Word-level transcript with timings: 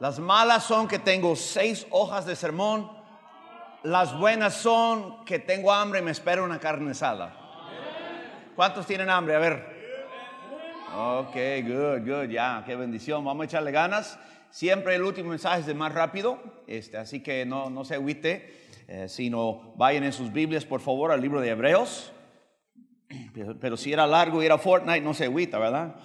Las 0.00 0.20
malas 0.20 0.62
son 0.62 0.86
que 0.86 1.00
tengo 1.00 1.34
seis 1.34 1.86
hojas 1.90 2.24
de 2.24 2.36
sermón. 2.36 2.88
Las 3.82 4.16
buenas 4.16 4.54
son 4.54 5.24
que 5.24 5.40
tengo 5.40 5.72
hambre 5.72 5.98
y 5.98 6.02
me 6.02 6.12
espera 6.12 6.42
una 6.42 6.60
carne 6.60 6.92
asada. 6.92 7.34
¿Cuántos 8.54 8.86
tienen 8.86 9.10
hambre? 9.10 9.34
A 9.34 9.38
ver. 9.38 9.78
Ok, 10.96 11.34
good, 11.64 12.08
good, 12.08 12.30
ya, 12.30 12.62
qué 12.64 12.76
bendición. 12.76 13.24
Vamos 13.24 13.42
a 13.42 13.44
echarle 13.46 13.72
ganas. 13.72 14.18
Siempre 14.50 14.94
el 14.94 15.02
último 15.02 15.30
mensaje 15.30 15.60
es 15.60 15.66
de 15.66 15.74
más 15.74 15.92
rápido, 15.92 16.40
este, 16.66 16.96
así 16.96 17.20
que 17.20 17.44
no, 17.44 17.68
no 17.68 17.84
se 17.84 17.94
agüite, 17.94 18.66
eh, 18.88 19.06
sino 19.08 19.74
vayan 19.76 20.04
en 20.04 20.12
sus 20.12 20.32
Biblias, 20.32 20.64
por 20.64 20.80
favor, 20.80 21.12
al 21.12 21.20
libro 21.20 21.40
de 21.40 21.50
Hebreos. 21.50 22.12
Pero, 23.34 23.56
pero 23.60 23.76
si 23.76 23.92
era 23.92 24.06
largo 24.06 24.42
ir 24.42 24.52
a 24.52 24.58
Fortnite, 24.58 25.00
no 25.00 25.12
se 25.12 25.24
agüita, 25.24 25.58
¿verdad? 25.58 25.96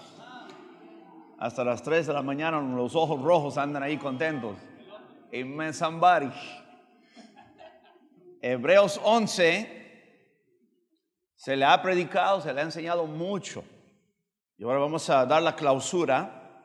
Hasta 1.44 1.66
las 1.66 1.84
3 1.84 2.08
de 2.08 2.14
la 2.14 2.22
mañana 2.22 2.62
los 2.62 2.96
ojos 2.96 3.22
rojos 3.22 3.58
andan 3.58 3.84
ahí 3.84 3.98
contentos. 3.98 4.56
Amen, 5.34 5.74
somebody. 5.74 6.32
Hebreos 8.42 8.98
11 9.04 9.68
se 11.36 11.58
le 11.58 11.66
ha 11.66 11.82
predicado, 11.82 12.40
se 12.40 12.54
le 12.54 12.62
ha 12.62 12.64
enseñado 12.64 13.06
mucho. 13.08 13.62
Y 14.58 14.64
ahora 14.64 14.80
vamos 14.80 15.10
a 15.10 15.26
dar 15.26 15.44
la 15.44 15.54
clausura. 15.54 16.62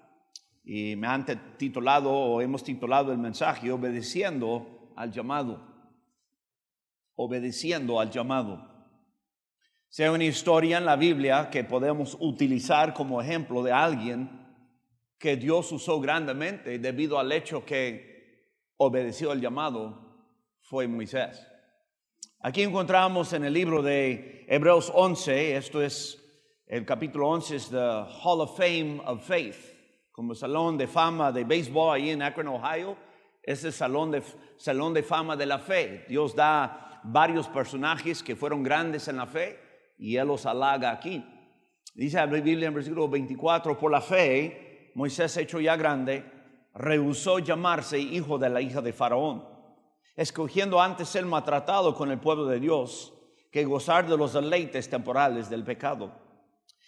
Y 0.62 0.94
me 0.94 1.08
han 1.08 1.26
titulado, 1.56 2.12
o 2.12 2.40
hemos 2.40 2.62
titulado 2.62 3.10
el 3.10 3.18
mensaje, 3.18 3.72
obedeciendo 3.72 4.92
al 4.94 5.10
llamado. 5.10 5.60
Obedeciendo 7.16 7.98
al 7.98 8.12
llamado. 8.12 8.64
Sea 9.88 10.12
una 10.12 10.22
historia 10.22 10.78
en 10.78 10.84
la 10.84 10.94
Biblia 10.94 11.50
que 11.50 11.64
podemos 11.64 12.16
utilizar 12.20 12.94
como 12.94 13.20
ejemplo 13.20 13.64
de 13.64 13.72
alguien 13.72 14.46
que 15.18 15.36
Dios 15.36 15.72
usó 15.72 16.00
grandemente 16.00 16.78
debido 16.78 17.18
al 17.18 17.32
hecho 17.32 17.64
que 17.64 18.52
obedeció 18.76 19.32
al 19.32 19.40
llamado 19.40 20.08
fue 20.60 20.86
Moisés. 20.86 21.44
Aquí 22.40 22.62
encontramos 22.62 23.32
en 23.32 23.44
el 23.44 23.52
libro 23.52 23.82
de 23.82 24.46
Hebreos 24.48 24.92
11, 24.94 25.56
esto 25.56 25.82
es 25.82 26.24
el 26.66 26.84
capítulo 26.84 27.28
11, 27.30 27.56
es 27.56 27.68
the 27.68 27.76
Hall 27.76 28.40
of 28.40 28.56
Fame 28.56 29.00
of 29.04 29.26
Faith, 29.26 29.56
como 30.12 30.34
salón 30.34 30.78
de 30.78 30.86
fama 30.86 31.32
de 31.32 31.42
béisbol 31.42 31.96
ahí 31.96 32.10
en 32.10 32.22
Akron, 32.22 32.46
Ohio. 32.48 32.96
Es 33.42 33.64
el 33.64 33.72
salón 33.72 34.10
de, 34.10 34.22
salón 34.56 34.94
de 34.94 35.02
fama 35.02 35.34
de 35.36 35.46
la 35.46 35.58
fe. 35.58 36.04
Dios 36.08 36.36
da 36.36 37.00
varios 37.02 37.48
personajes 37.48 38.22
que 38.22 38.36
fueron 38.36 38.62
grandes 38.62 39.08
en 39.08 39.16
la 39.16 39.26
fe 39.26 39.58
y 39.98 40.16
Él 40.16 40.28
los 40.28 40.44
halaga 40.46 40.92
aquí. 40.92 41.24
Dice 41.94 42.18
la 42.18 42.26
Biblia 42.26 42.68
en 42.68 42.74
versículo 42.74 43.08
24, 43.08 43.76
por 43.78 43.90
la 43.90 44.00
fe, 44.00 44.67
Moisés, 44.98 45.36
hecho 45.36 45.60
ya 45.60 45.76
grande, 45.76 46.24
rehusó 46.74 47.38
llamarse 47.38 48.00
hijo 48.00 48.36
de 48.36 48.48
la 48.48 48.60
hija 48.60 48.82
de 48.82 48.92
Faraón, 48.92 49.44
escogiendo 50.16 50.82
antes 50.82 51.08
ser 51.08 51.24
maltratado 51.24 51.94
con 51.94 52.10
el 52.10 52.18
pueblo 52.18 52.46
de 52.46 52.58
Dios 52.58 53.14
que 53.52 53.64
gozar 53.64 54.08
de 54.08 54.16
los 54.16 54.32
deleites 54.32 54.90
temporales 54.90 55.48
del 55.48 55.62
pecado. 55.62 56.10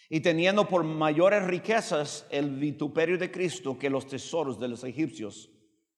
Y 0.09 0.19
teniendo 0.19 0.67
por 0.67 0.83
mayores 0.83 1.45
riquezas 1.45 2.27
el 2.31 2.49
vituperio 2.49 3.17
de 3.17 3.31
Cristo 3.31 3.79
que 3.79 3.89
los 3.89 4.05
tesoros 4.07 4.59
de 4.59 4.67
los 4.67 4.83
egipcios, 4.83 5.49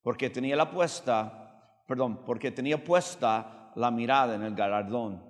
porque 0.03 0.29
tenía 0.29 0.55
la 0.55 0.69
puesta, 0.69 1.81
perdón, 1.87 2.23
porque 2.27 2.51
tenía 2.51 2.83
puesta 2.83 3.71
la 3.75 3.89
mirada 3.89 4.35
en 4.35 4.43
el 4.43 4.53
galardón. 4.53 5.23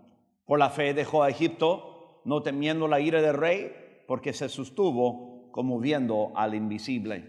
Por 0.44 0.60
la 0.60 0.70
fe 0.70 0.94
dejó 0.94 1.24
a 1.24 1.30
Egipto, 1.30 2.20
no 2.26 2.44
temiendo 2.44 2.90
la 2.90 3.00
ira 3.00 3.22
del 3.22 3.36
rey, 3.38 4.04
porque 4.06 4.34
se 4.34 4.50
sostuvo 4.50 5.33
como 5.54 5.80
viendo 5.80 6.34
al 6.36 6.56
invisible. 6.56 7.24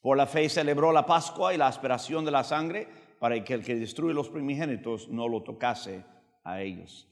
Por 0.00 0.16
la 0.16 0.26
fe 0.26 0.48
celebró 0.48 0.92
la 0.92 1.04
Pascua 1.04 1.52
y 1.52 1.58
la 1.58 1.66
aspiración 1.66 2.24
de 2.24 2.30
la 2.30 2.44
sangre 2.44 2.86
para 3.18 3.42
que 3.42 3.52
el 3.52 3.64
que 3.64 3.74
destruye 3.74 4.14
los 4.14 4.30
primogénitos 4.30 5.08
no 5.08 5.28
lo 5.28 5.42
tocase 5.42 6.04
a 6.44 6.62
ellos. 6.62 7.08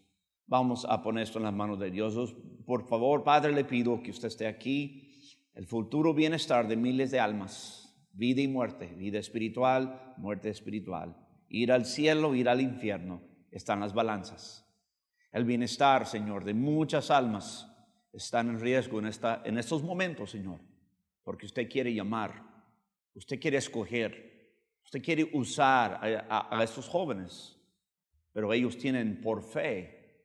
Vamos 0.47 0.87
a 0.89 1.03
poner 1.03 1.25
esto 1.25 1.39
en 1.39 1.45
las 1.45 1.53
manos 1.53 1.81
de 1.81 1.91
Dios. 1.91 2.37
Por 2.65 2.87
favor, 2.87 3.25
Padre, 3.25 3.53
le 3.53 3.65
pido 3.65 4.01
que 4.01 4.13
usted 4.13 4.29
esté 4.29 4.47
aquí. 4.47 5.11
El 5.53 5.67
futuro 5.67 6.15
bienestar 6.15 6.69
de 6.69 6.77
miles 6.77 7.11
de 7.11 7.19
almas, 7.19 7.93
vida 8.13 8.41
y 8.41 8.47
muerte, 8.47 8.87
vida 8.87 9.19
espiritual, 9.19 10.15
muerte 10.17 10.49
espiritual. 10.49 11.17
Ir 11.49 11.73
al 11.73 11.87
cielo, 11.87 12.37
ir 12.37 12.49
al 12.49 12.61
infierno, 12.61 13.21
están 13.51 13.81
las 13.81 13.95
balanzas. 13.95 14.65
El 15.33 15.45
bienestar, 15.45 16.07
Señor, 16.07 16.45
de 16.45 16.55
muchas 16.55 17.11
almas 17.11 17.76
están 18.17 18.49
en 18.49 18.61
riesgo 18.61 18.99
en, 18.99 19.07
esta, 19.07 19.43
en 19.45 19.59
estos 19.59 19.83
momentos, 19.83 20.31
Señor, 20.31 20.59
porque 21.23 21.47
usted 21.47 21.69
quiere 21.69 21.93
llamar, 21.93 22.43
usted 23.15 23.39
quiere 23.39 23.59
escoger, 23.59 24.55
usted 24.85 25.03
quiere 25.03 25.29
usar 25.33 26.01
a, 26.29 26.59
a, 26.59 26.65
estos 26.65 26.89
jóvenes, 26.89 27.57
pero 28.33 28.53
ellos 28.53 28.79
tienen 28.79 29.21
por 29.21 29.43
fe 29.43 30.25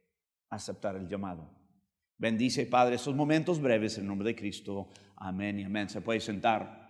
aceptar 0.50 0.96
el 0.96 1.07
llamado. 1.07 1.50
Bendice, 2.18 2.66
Padre, 2.66 2.96
estos 2.96 3.16
momentos 3.16 3.59
breves 3.59 3.97
en 3.97 4.07
nombre 4.07 4.28
de 4.28 4.35
Cristo. 4.35 4.90
Amén 5.16 5.59
y 5.59 5.63
amén. 5.63 5.90
Se 5.90 6.01
puede 6.01 6.19
sentar. 6.19 6.81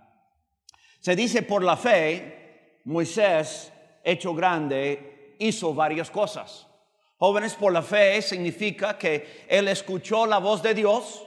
Se 1.00 1.16
dice 1.16 1.44
por 1.44 1.64
la 1.64 1.78
fe, 1.78 2.80
Moisés, 2.86 3.72
hecho 4.04 4.36
grande, 4.36 5.36
hizo 5.40 5.74
varias 5.74 6.12
cosas. 6.12 6.68
Jóvenes 7.22 7.54
por 7.54 7.72
la 7.72 7.84
fe 7.84 8.20
significa 8.24 8.98
que 8.98 9.46
él 9.48 9.68
escuchó 9.68 10.26
la 10.26 10.40
voz 10.40 10.64
de 10.64 10.74
Dios. 10.74 11.22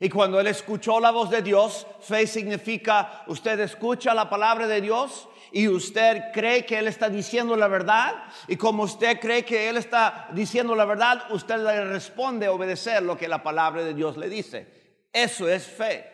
Y 0.00 0.08
cuando 0.08 0.40
él 0.40 0.48
escuchó 0.48 0.98
la 0.98 1.12
voz 1.12 1.30
de 1.30 1.40
Dios, 1.40 1.86
fe 2.00 2.26
significa 2.26 3.22
usted 3.28 3.60
escucha 3.60 4.12
la 4.12 4.28
palabra 4.28 4.66
de 4.66 4.80
Dios 4.80 5.28
y 5.52 5.68
usted 5.68 6.32
cree 6.34 6.66
que 6.66 6.80
Él 6.80 6.88
está 6.88 7.08
diciendo 7.08 7.54
la 7.54 7.68
verdad. 7.68 8.24
Y 8.48 8.56
como 8.56 8.82
usted 8.82 9.20
cree 9.20 9.44
que 9.44 9.68
Él 9.68 9.76
está 9.76 10.26
diciendo 10.32 10.74
la 10.74 10.84
verdad, 10.84 11.22
usted 11.30 11.58
le 11.58 11.84
responde 11.84 12.46
a 12.46 12.52
obedecer 12.52 13.00
lo 13.00 13.16
que 13.16 13.28
la 13.28 13.40
palabra 13.40 13.84
de 13.84 13.94
Dios 13.94 14.16
le 14.16 14.28
dice. 14.28 14.66
Eso 15.12 15.48
es 15.48 15.64
fe. 15.64 16.10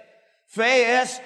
Fe 0.46 1.00
es, 1.00 1.22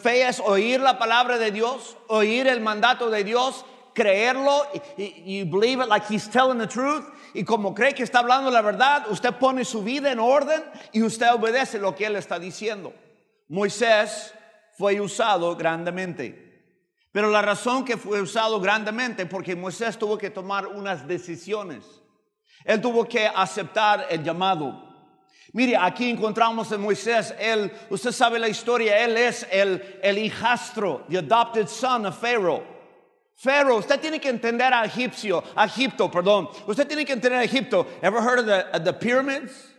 fe 0.00 0.26
es 0.26 0.40
oír 0.40 0.80
la 0.80 0.98
palabra 0.98 1.38
de 1.38 1.52
Dios, 1.52 1.96
oír 2.08 2.48
el 2.48 2.60
mandato 2.60 3.10
de 3.10 3.22
Dios 3.22 3.64
creerlo 3.94 4.66
y, 4.96 5.44
believe 5.44 5.80
it 5.80 5.88
like 5.88 6.04
he's 6.06 6.28
telling 6.28 6.58
the 6.58 6.66
truth. 6.66 7.04
Y 7.34 7.44
como 7.44 7.74
cree 7.74 7.94
que 7.94 8.04
está 8.04 8.20
hablando 8.20 8.50
la 8.50 8.62
verdad, 8.62 9.06
usted 9.10 9.32
pone 9.38 9.64
su 9.64 9.82
vida 9.82 10.10
en 10.10 10.18
orden 10.18 10.62
y 10.92 11.02
usted 11.02 11.32
obedece 11.32 11.78
lo 11.78 11.94
que 11.94 12.06
él 12.06 12.16
está 12.16 12.38
diciendo. 12.38 12.92
Moisés 13.48 14.32
fue 14.76 15.00
usado 15.00 15.56
grandemente. 15.56 16.50
Pero 17.12 17.30
la 17.30 17.42
razón 17.42 17.84
que 17.84 17.96
fue 17.96 18.20
usado 18.22 18.58
grandemente 18.60 19.26
porque 19.26 19.54
Moisés 19.54 19.98
tuvo 19.98 20.16
que 20.16 20.30
tomar 20.30 20.66
unas 20.66 21.06
decisiones. 21.06 21.84
Él 22.64 22.80
tuvo 22.80 23.04
que 23.04 23.26
aceptar 23.26 24.06
el 24.08 24.22
llamado. 24.22 24.92
Mire, 25.52 25.76
aquí 25.76 26.08
encontramos 26.08 26.72
a 26.72 26.78
Moisés, 26.78 27.34
él, 27.38 27.70
usted 27.90 28.12
sabe 28.12 28.38
la 28.38 28.48
historia, 28.48 29.04
él 29.04 29.18
es 29.18 29.46
el, 29.50 30.00
el 30.02 30.16
hijastro, 30.16 31.04
the 31.10 31.18
adopted 31.18 31.66
son 31.66 32.06
of 32.06 32.18
Pharaoh. 32.18 32.71
Pharaoh, 33.34 33.78
usted 33.78 34.00
tiene 34.00 34.20
que 34.20 34.28
entender 34.28 34.72
a 34.72 34.84
Egipcio, 34.84 35.42
a 35.56 35.64
Egipto, 35.64 36.10
perdón. 36.10 36.48
Usted 36.66 36.86
tiene 36.86 37.04
que 37.04 37.12
entender 37.12 37.40
a 37.40 37.44
Egipto. 37.44 37.86
Ever 38.00 38.22
heard 38.22 38.40
of 38.40 38.46
the, 38.46 38.76
of 38.76 38.84
the 38.84 38.92
pyramids? 38.92 39.72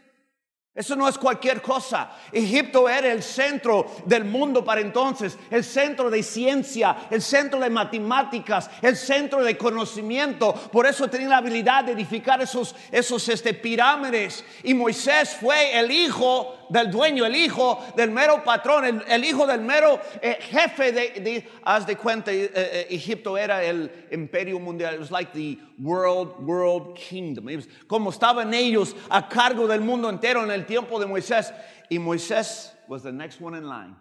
Eso 0.76 0.96
no 0.96 1.08
es 1.08 1.20
cualquier 1.20 1.62
cosa. 1.62 2.10
Egipto 2.32 2.90
era 2.90 3.12
el 3.12 3.22
centro 3.22 3.86
del 4.08 4.26
mundo 4.26 4.66
para 4.66 4.82
entonces, 4.82 5.38
el 5.52 5.64
centro 5.64 6.10
de 6.10 6.24
ciencia, 6.24 7.08
el 7.12 7.22
centro 7.22 7.60
de 7.60 7.70
matemáticas, 7.70 8.72
el 8.82 8.98
centro 8.98 9.44
de 9.44 9.56
conocimiento. 9.56 10.52
Por 10.72 10.88
eso 10.88 11.08
tenía 11.08 11.30
la 11.30 11.38
habilidad 11.38 11.84
de 11.84 11.92
edificar 11.92 12.42
esos, 12.42 12.76
esos 12.92 13.30
este, 13.30 13.54
pirámides. 13.54 14.44
Y 14.64 14.74
Moisés 14.74 15.38
fue 15.40 15.78
el 15.78 15.92
hijo 15.92 16.63
del 16.74 16.90
dueño, 16.92 17.24
el 17.26 17.36
hijo 17.36 17.80
del 17.96 18.10
mero 18.10 18.44
patrón, 18.44 19.04
el, 19.08 19.24
hijo 19.24 19.46
del 19.46 19.62
mero 19.62 20.00
eh, 20.22 20.40
jefe 20.42 20.92
de, 20.92 21.48
haz 21.64 21.86
de 21.86 21.96
cuenta, 21.96 22.32
eh, 22.32 22.52
eh, 22.54 22.88
Egipto 22.90 23.38
era 23.38 23.64
el 23.64 23.92
imperio 24.12 24.60
mundial. 24.60 24.96
It 24.96 25.00
was 25.00 25.12
like 25.12 25.32
the 25.34 25.60
world, 25.80 26.40
world 26.40 26.96
kingdom. 26.96 27.48
como 27.88 28.10
estaban 28.10 28.54
ellos 28.54 28.96
a 29.10 29.30
cargo 29.30 29.68
del 29.68 29.82
mundo 29.82 30.10
entero 30.10 30.44
en 30.44 30.50
el 30.50 30.66
tiempo 30.66 31.00
de 31.00 31.06
Moisés. 31.06 31.54
Y 31.90 32.00
Moisés 32.00 32.72
was 32.88 33.04
the 33.04 33.12
next 33.12 33.40
one 33.40 33.54
in 33.56 33.68
line. 33.68 33.96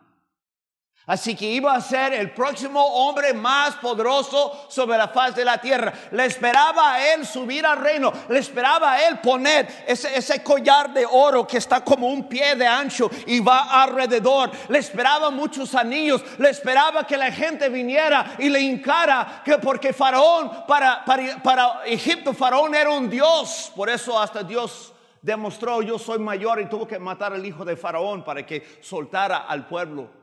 Así 1.04 1.34
que 1.34 1.46
iba 1.46 1.74
a 1.74 1.80
ser 1.80 2.12
el 2.12 2.30
próximo 2.30 2.80
hombre 2.80 3.34
más 3.34 3.74
poderoso 3.74 4.66
sobre 4.68 4.96
la 4.96 5.08
faz 5.08 5.34
de 5.34 5.44
la 5.44 5.58
tierra. 5.58 5.92
Le 6.12 6.26
esperaba 6.26 6.94
a 6.94 7.12
él 7.12 7.26
subir 7.26 7.66
al 7.66 7.80
reino. 7.80 8.12
Le 8.28 8.38
esperaba 8.38 8.92
a 8.92 9.08
él 9.08 9.18
poner 9.18 9.84
ese, 9.84 10.16
ese, 10.16 10.44
collar 10.44 10.94
de 10.94 11.04
oro 11.04 11.44
que 11.44 11.58
está 11.58 11.82
como 11.82 12.06
un 12.06 12.28
pie 12.28 12.54
de 12.54 12.68
ancho 12.68 13.10
y 13.26 13.40
va 13.40 13.82
alrededor. 13.82 14.52
Le 14.68 14.78
esperaba 14.78 15.30
muchos 15.30 15.74
anillos. 15.74 16.22
Le 16.38 16.50
esperaba 16.50 17.04
que 17.04 17.16
la 17.16 17.32
gente 17.32 17.68
viniera 17.68 18.36
y 18.38 18.48
le 18.48 18.60
hincara. 18.60 19.42
Que 19.44 19.58
porque 19.58 19.92
Faraón, 19.92 20.64
para, 20.68 21.04
para, 21.04 21.42
para 21.42 21.80
Egipto, 21.84 22.32
Faraón 22.32 22.76
era 22.76 22.90
un 22.90 23.10
dios. 23.10 23.72
Por 23.74 23.90
eso 23.90 24.16
hasta 24.20 24.44
Dios 24.44 24.92
demostró 25.20 25.82
yo 25.82 25.98
soy 25.98 26.20
mayor 26.20 26.60
y 26.60 26.66
tuvo 26.66 26.86
que 26.86 27.00
matar 27.00 27.32
al 27.32 27.44
hijo 27.44 27.64
de 27.64 27.76
Faraón 27.76 28.22
para 28.22 28.46
que 28.46 28.78
soltara 28.80 29.38
al 29.38 29.66
pueblo. 29.66 30.21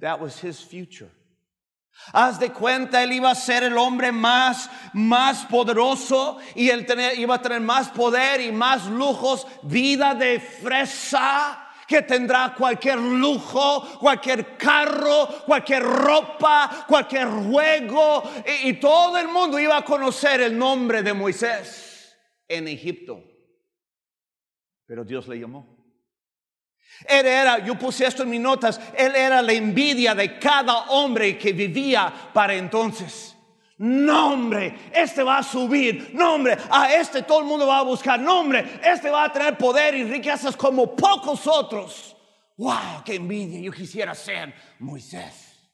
That 0.00 0.20
was 0.20 0.38
his 0.38 0.60
future. 0.60 1.10
Haz 2.12 2.38
de 2.38 2.50
cuenta, 2.50 3.02
él 3.02 3.12
iba 3.12 3.30
a 3.30 3.34
ser 3.34 3.64
el 3.64 3.76
hombre 3.78 4.12
más, 4.12 4.68
más 4.92 5.46
poderoso 5.46 6.38
y 6.54 6.68
él 6.68 6.86
iba 7.16 7.34
a 7.34 7.42
tener 7.42 7.60
más 7.60 7.88
poder 7.88 8.40
y 8.42 8.52
más 8.52 8.86
lujos, 8.86 9.46
vida 9.62 10.14
de 10.14 10.38
fresa 10.38 11.62
que 11.88 12.02
tendrá 12.02 12.54
cualquier 12.54 12.98
lujo, 12.98 13.98
cualquier 13.98 14.56
carro, 14.56 15.28
cualquier 15.46 15.82
ropa, 15.82 16.84
cualquier 16.86 17.28
juego 17.28 18.22
y 18.64 18.74
todo 18.74 19.16
el 19.18 19.28
mundo 19.28 19.58
iba 19.58 19.78
a 19.78 19.84
conocer 19.84 20.40
el 20.42 20.56
nombre 20.58 21.02
de 21.02 21.14
Moisés 21.14 22.16
en 22.48 22.68
Egipto. 22.68 23.22
Pero 24.86 25.04
Dios 25.04 25.26
le 25.28 25.38
llamó. 25.38 25.75
Él 27.04 27.26
era, 27.26 27.58
yo 27.58 27.78
puse 27.78 28.06
esto 28.06 28.22
en 28.22 28.30
mis 28.30 28.40
notas, 28.40 28.80
él 28.96 29.14
era 29.14 29.42
la 29.42 29.52
envidia 29.52 30.14
de 30.14 30.38
cada 30.38 30.90
hombre 30.90 31.36
que 31.36 31.52
vivía 31.52 32.12
para 32.32 32.54
entonces. 32.54 33.36
Nombre, 33.78 34.74
este 34.92 35.22
va 35.22 35.38
a 35.38 35.42
subir. 35.42 36.14
Nombre, 36.14 36.56
a 36.70 36.94
este 36.94 37.22
todo 37.22 37.40
el 37.40 37.44
mundo 37.44 37.66
va 37.66 37.80
a 37.80 37.82
buscar. 37.82 38.18
Nombre, 38.18 38.80
este 38.82 39.10
va 39.10 39.24
a 39.24 39.32
tener 39.32 39.58
poder 39.58 39.94
y 39.94 40.04
riquezas 40.04 40.56
como 40.56 40.96
pocos 40.96 41.46
otros. 41.46 42.16
¡Wow! 42.56 43.02
¡Qué 43.04 43.16
envidia! 43.16 43.60
Yo 43.60 43.70
quisiera 43.70 44.14
ser 44.14 44.54
Moisés. 44.78 45.70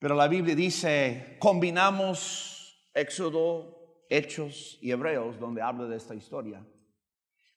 Pero 0.00 0.16
la 0.16 0.26
Biblia 0.26 0.56
dice, 0.56 1.36
combinamos 1.38 2.76
Éxodo, 2.92 4.04
Hechos 4.10 4.78
y 4.80 4.90
Hebreos, 4.90 5.38
donde 5.38 5.62
habla 5.62 5.86
de 5.86 5.96
esta 5.96 6.14
historia 6.14 6.60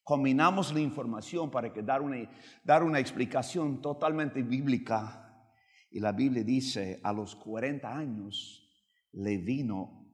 combinamos 0.09 0.73
la 0.73 0.79
información 0.79 1.51
para 1.51 1.71
que 1.71 1.83
dar 1.83 2.01
una, 2.01 2.27
dar 2.63 2.81
una 2.81 2.97
explicación 2.97 3.79
totalmente 3.79 4.41
bíblica. 4.41 5.45
Y 5.91 6.00
la 6.00 6.13
Biblia 6.13 6.44
dice, 6.44 7.00
a 7.03 7.13
los 7.13 7.35
40 7.35 7.95
años 7.95 8.67
le 9.11 9.38
vino 9.38 10.11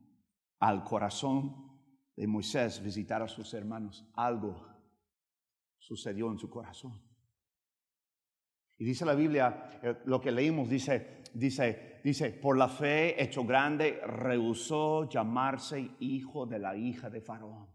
al 0.60 0.84
corazón 0.84 1.80
de 2.14 2.28
Moisés 2.28 2.84
visitar 2.84 3.22
a 3.22 3.30
sus 3.30 3.54
hermanos. 3.54 4.06
Algo 4.16 4.68
sucedió 5.80 6.30
en 6.30 6.40
su 6.40 6.50
corazón. 6.50 7.02
Y 8.78 8.84
dice 8.84 9.06
la 9.06 9.16
Biblia, 9.16 9.80
eh, 9.82 9.96
lo 10.08 10.20
que 10.20 10.34
leímos 10.34 10.68
dice, 10.68 11.24
dice, 11.34 12.02
dice, 12.04 12.32
por 12.32 12.58
la 12.58 12.68
fe 12.68 13.24
hecho 13.24 13.46
grande, 13.46 14.02
rehusó 14.06 15.08
llamarse 15.08 15.92
hijo 16.02 16.46
de 16.46 16.60
la 16.60 16.76
hija 16.76 17.10
de 17.10 17.22
Faraón. 17.22 17.75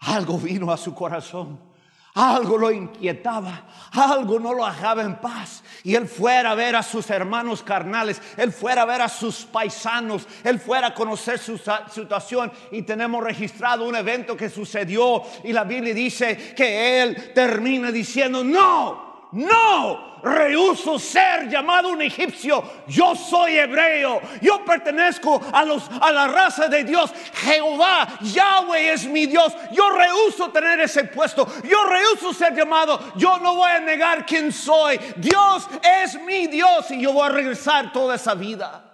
Algo 0.00 0.38
vino 0.38 0.70
a 0.72 0.76
su 0.76 0.94
corazón. 0.94 1.70
Algo 2.14 2.58
lo 2.58 2.72
inquietaba, 2.72 3.68
algo 3.92 4.40
no 4.40 4.52
lo 4.52 4.66
dejaba 4.66 5.02
en 5.02 5.20
paz. 5.20 5.62
Y 5.84 5.94
él 5.94 6.08
fuera 6.08 6.50
a 6.50 6.54
ver 6.56 6.74
a 6.74 6.82
sus 6.82 7.08
hermanos 7.08 7.62
carnales, 7.62 8.20
él 8.36 8.52
fuera 8.52 8.82
a 8.82 8.84
ver 8.84 9.00
a 9.00 9.08
sus 9.08 9.44
paisanos, 9.44 10.26
él 10.42 10.58
fuera 10.58 10.88
a 10.88 10.94
conocer 10.94 11.38
su 11.38 11.56
situación. 11.88 12.50
Y 12.72 12.82
tenemos 12.82 13.22
registrado 13.22 13.86
un 13.86 13.94
evento 13.94 14.36
que 14.36 14.50
sucedió 14.50 15.22
y 15.44 15.52
la 15.52 15.62
Biblia 15.62 15.94
dice 15.94 16.52
que 16.56 17.00
él 17.00 17.32
termina 17.32 17.92
diciendo, 17.92 18.42
no, 18.42 19.09
no, 19.32 20.20
rehuso 20.22 20.98
ser 20.98 21.48
llamado 21.48 21.90
un 21.90 22.02
egipcio. 22.02 22.62
Yo 22.88 23.14
soy 23.14 23.58
hebreo. 23.58 24.20
Yo 24.42 24.64
pertenezco 24.64 25.40
a, 25.52 25.64
los, 25.64 25.88
a 26.00 26.10
la 26.10 26.26
raza 26.26 26.68
de 26.68 26.82
Dios. 26.82 27.12
Jehová, 27.34 28.08
Yahweh 28.20 28.92
es 28.92 29.06
mi 29.06 29.26
Dios. 29.26 29.56
Yo 29.72 29.90
rehuso 29.90 30.50
tener 30.50 30.80
ese 30.80 31.04
puesto. 31.04 31.46
Yo 31.62 31.84
rehuso 31.84 32.32
ser 32.32 32.56
llamado. 32.56 32.98
Yo 33.16 33.38
no 33.38 33.54
voy 33.54 33.70
a 33.70 33.80
negar 33.80 34.26
quién 34.26 34.50
soy. 34.52 34.98
Dios 35.16 35.68
es 36.04 36.20
mi 36.22 36.48
Dios 36.48 36.90
y 36.90 37.00
yo 37.00 37.12
voy 37.12 37.28
a 37.28 37.32
regresar 37.32 37.92
toda 37.92 38.16
esa 38.16 38.34
vida. 38.34 38.84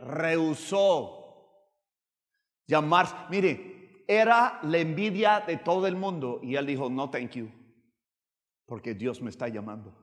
Rehusó 0.00 1.12
llamarse. 2.66 3.14
Mire, 3.28 4.04
era 4.08 4.58
la 4.62 4.78
envidia 4.78 5.44
de 5.46 5.58
todo 5.58 5.86
el 5.86 5.96
mundo 5.96 6.40
y 6.42 6.56
él 6.56 6.64
dijo, 6.64 6.88
no, 6.88 7.10
thank 7.10 7.32
you 7.32 7.50
porque 8.66 8.94
Dios 8.94 9.22
me 9.22 9.30
está 9.30 9.48
llamando. 9.48 9.94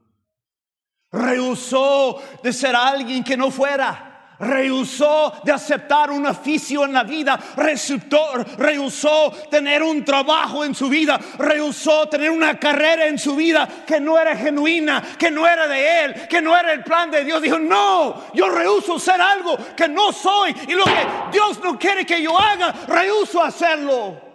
Rehusó 1.11 2.21
de 2.41 2.51
ser 2.51 2.75
alguien 2.75 3.23
que 3.23 3.37
no 3.37 3.51
fuera. 3.51 4.09
Rehusó 4.39 5.41
de 5.43 5.51
aceptar 5.51 6.09
un 6.09 6.25
oficio 6.25 6.83
en 6.85 6.91
la 6.91 7.03
vida, 7.03 7.39
rehusó 7.55 9.31
tener 9.49 9.83
un 9.83 10.03
trabajo 10.03 10.65
en 10.65 10.73
su 10.73 10.89
vida, 10.89 11.19
rehusó 11.37 12.09
tener 12.09 12.31
una 12.31 12.59
carrera 12.59 13.05
en 13.05 13.19
su 13.19 13.35
vida 13.35 13.69
que 13.85 14.01
no 14.01 14.19
era 14.19 14.35
genuina, 14.35 15.03
que 15.17 15.29
no 15.29 15.47
era 15.47 15.67
de 15.67 16.05
él, 16.05 16.27
que 16.27 16.41
no 16.41 16.57
era 16.57 16.73
el 16.73 16.83
plan 16.83 17.11
de 17.11 17.23
Dios. 17.23 17.41
Dijo, 17.41 17.59
no, 17.59 18.33
yo 18.33 18.49
rehuso 18.49 18.97
ser 18.99 19.21
algo 19.21 19.55
que 19.77 19.87
no 19.87 20.11
soy 20.11 20.53
y 20.67 20.73
lo 20.73 20.83
que 20.83 21.07
Dios 21.31 21.61
no 21.63 21.77
quiere 21.77 22.03
que 22.05 22.21
yo 22.21 22.37
haga, 22.37 22.73
rehuso 22.87 23.41
hacerlo. 23.41 24.32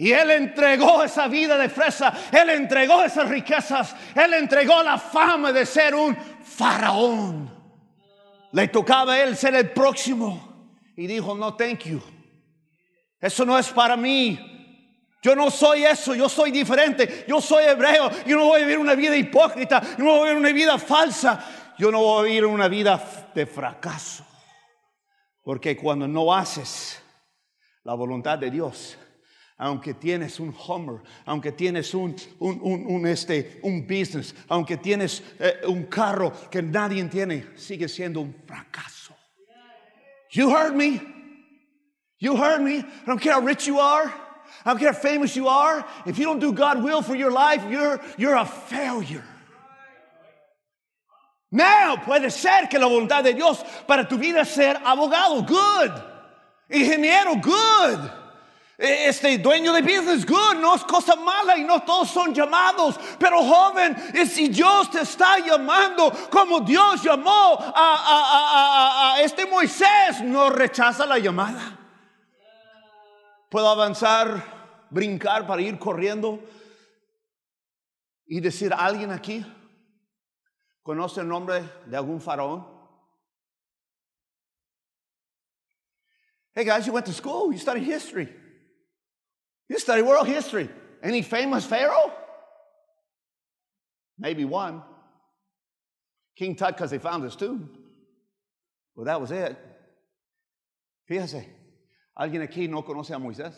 Y 0.00 0.14
Él 0.14 0.30
entregó 0.30 1.02
esa 1.02 1.28
vida 1.28 1.58
de 1.58 1.68
fresa, 1.68 2.14
Él 2.32 2.48
entregó 2.48 3.02
esas 3.04 3.28
riquezas, 3.28 3.94
Él 4.14 4.32
entregó 4.32 4.82
la 4.82 4.96
fama 4.96 5.52
de 5.52 5.66
ser 5.66 5.94
un 5.94 6.16
faraón. 6.16 7.50
Le 8.52 8.68
tocaba 8.68 9.12
a 9.12 9.22
Él 9.22 9.36
ser 9.36 9.54
el 9.56 9.72
próximo. 9.72 10.72
Y 10.96 11.06
dijo, 11.06 11.34
no, 11.34 11.54
thank 11.54 11.80
you. 11.80 12.00
Eso 13.20 13.44
no 13.44 13.58
es 13.58 13.68
para 13.68 13.94
mí. 13.94 14.40
Yo 15.22 15.36
no 15.36 15.50
soy 15.50 15.84
eso, 15.84 16.14
yo 16.14 16.30
soy 16.30 16.50
diferente, 16.50 17.26
yo 17.28 17.38
soy 17.42 17.64
hebreo, 17.64 18.10
yo 18.24 18.38
no 18.38 18.46
voy 18.46 18.62
a 18.62 18.64
vivir 18.64 18.78
una 18.78 18.94
vida 18.94 19.14
hipócrita, 19.14 19.82
yo 19.98 20.04
no 20.04 20.16
voy 20.16 20.30
a 20.30 20.32
vivir 20.32 20.38
una 20.38 20.52
vida 20.52 20.78
falsa, 20.78 21.74
yo 21.76 21.90
no 21.90 22.00
voy 22.00 22.20
a 22.20 22.24
vivir 22.26 22.46
una 22.46 22.68
vida 22.68 23.30
de 23.34 23.44
fracaso. 23.44 24.24
Porque 25.42 25.76
cuando 25.76 26.08
no 26.08 26.34
haces 26.34 27.02
la 27.84 27.92
voluntad 27.92 28.38
de 28.38 28.50
Dios, 28.50 28.96
aunque 29.60 29.92
tienes 29.92 30.40
un 30.40 30.54
Homer, 30.66 31.02
aunque 31.26 31.52
tienes 31.52 31.94
un, 31.94 32.16
un, 32.40 33.06
este, 33.06 33.60
un 33.62 33.86
business, 33.86 34.32
aunque 34.48 34.78
tienes 34.78 35.22
eh, 35.38 35.60
un 35.66 35.84
carro 35.84 36.32
que 36.50 36.62
nadie 36.62 37.04
tiene, 37.04 37.44
sigue 37.56 37.86
siendo 37.86 38.22
un 38.22 38.34
fracaso. 38.46 39.12
You 40.30 40.50
heard 40.50 40.74
me. 40.74 41.02
You 42.18 42.36
heard 42.36 42.62
me. 42.62 42.78
I 42.78 43.06
don't 43.06 43.20
care 43.20 43.34
how 43.34 43.40
rich 43.40 43.66
you 43.66 43.78
are. 43.78 44.10
I 44.64 44.70
don't 44.70 44.78
care 44.78 44.92
how 44.92 44.98
famous 44.98 45.36
you 45.36 45.48
are. 45.48 45.84
If 46.06 46.18
you 46.18 46.24
don't 46.24 46.38
do 46.38 46.52
God's 46.52 46.82
will 46.82 47.02
for 47.02 47.14
your 47.14 47.30
life, 47.30 47.62
you're, 47.70 48.00
you're 48.16 48.36
a 48.36 48.46
failure. 48.46 49.24
Now 51.52 51.96
puede 51.96 52.30
ser 52.30 52.68
que 52.68 52.78
la 52.78 52.86
voluntad 52.86 53.24
de 53.24 53.34
Dios 53.34 53.62
para 53.86 54.08
tu 54.08 54.16
vida 54.16 54.44
ser 54.46 54.76
abogado, 54.76 55.46
good. 55.46 56.02
Ingeniero, 56.70 57.42
good. 57.42 58.19
Este 58.82 59.36
dueño 59.36 59.74
de 59.74 59.82
business 59.82 60.24
good, 60.24 60.54
no 60.58 60.74
es 60.74 60.82
cosa 60.84 61.14
mala 61.14 61.54
y 61.58 61.64
no 61.64 61.82
todos 61.82 62.08
son 62.08 62.34
llamados. 62.34 62.98
Pero 63.18 63.42
joven, 63.42 63.94
si 64.26 64.48
Dios 64.48 64.90
te 64.90 65.02
está 65.02 65.38
llamando 65.38 66.10
como 66.30 66.60
Dios 66.60 67.02
llamó 67.02 67.58
a, 67.60 69.12
a 69.16 69.20
este 69.20 69.44
Moisés, 69.44 70.22
no 70.22 70.48
rechaza 70.48 71.04
la 71.04 71.18
llamada. 71.18 71.78
Puedo 73.50 73.68
avanzar, 73.68 74.86
brincar 74.88 75.46
para 75.46 75.60
ir 75.60 75.78
corriendo 75.78 76.40
y 78.24 78.40
decir, 78.40 78.72
¿alguien 78.72 79.10
aquí 79.10 79.44
conoce 80.82 81.20
el 81.20 81.28
nombre 81.28 81.62
de 81.84 81.96
algún 81.98 82.18
faraón? 82.18 82.66
Hey 86.54 86.64
guys, 86.64 86.86
you 86.86 86.94
went 86.94 87.04
to 87.04 87.12
school, 87.12 87.52
you 87.52 87.58
studied 87.58 87.84
history. 87.84 88.40
You 89.70 89.78
study 89.78 90.02
world 90.02 90.26
history. 90.26 90.68
Any 91.00 91.22
famous 91.22 91.64
pharaoh? 91.64 92.12
Maybe 94.18 94.44
one. 94.44 94.82
King 96.36 96.56
Tut, 96.56 96.76
because 96.76 96.90
they 96.90 96.98
found 96.98 97.22
his 97.22 97.36
tomb. 97.36 97.70
Well, 98.96 99.06
that 99.06 99.20
was 99.20 99.30
it. 99.30 99.56
Fíjese, 101.08 101.46
¿alguien 102.18 102.42
aquí 102.42 102.68
no 102.68 102.82
conoce 102.82 103.14
a 103.14 103.18
Moisés? 103.18 103.54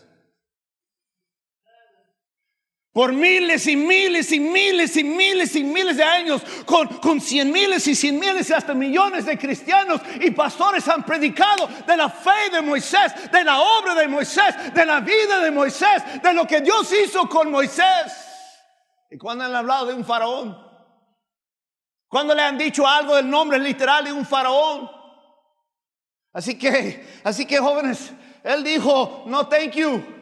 Por 2.93 3.15
miles 3.15 3.67
y 3.67 3.75
miles 3.75 4.31
y 4.33 4.39
miles 4.39 4.95
y 4.99 5.05
miles 5.05 5.57
y 5.57 5.65
miles 5.65 5.97
de 5.97 6.05
años, 6.05 6.43
con, 6.67 6.89
con 6.89 7.23
cien 7.23 7.51
miles 7.51 7.87
y 7.89 7.95
cien 7.95 8.19
miles 8.19 8.51
y 8.51 8.53
hasta 8.53 8.75
millones 8.75 9.25
de 9.25 9.39
cristianos 9.39 10.03
y 10.21 10.31
pastores 10.33 10.87
han 10.89 11.03
predicado 11.03 11.71
de 11.87 11.97
la 11.97 12.11
fe 12.11 12.51
de 12.53 12.61
Moisés, 12.61 13.31
de 13.33 13.45
la 13.45 13.59
obra 13.61 13.95
de 13.95 14.09
Moisés, 14.09 14.75
de 14.75 14.85
la 14.85 15.01
vida 15.01 15.41
de 15.41 15.51
Moisés, 15.51 16.03
de 16.23 16.35
lo 16.35 16.47
que 16.47 16.61
Dios 16.61 16.93
hizo 16.93 17.27
con 17.31 17.51
Moisés. 17.51 18.13
¿Y 19.11 19.17
cuando 19.17 19.45
han 19.45 19.55
hablado 19.55 19.87
de 19.87 19.95
un 19.95 20.05
faraón? 20.05 20.55
Cuando 22.09 22.35
le 22.35 22.43
han 22.43 22.59
dicho 22.59 22.87
algo 22.87 23.17
del 23.17 23.31
nombre 23.31 23.59
literal 23.59 24.05
de 24.05 24.13
un 24.13 24.27
faraón? 24.27 24.91
Así 26.35 26.59
que, 26.59 27.21
así 27.25 27.47
que 27.47 27.57
jóvenes, 27.57 28.13
él 28.45 28.63
dijo, 28.63 29.25
no 29.27 29.49
thank 29.49 29.73
you. 29.73 30.22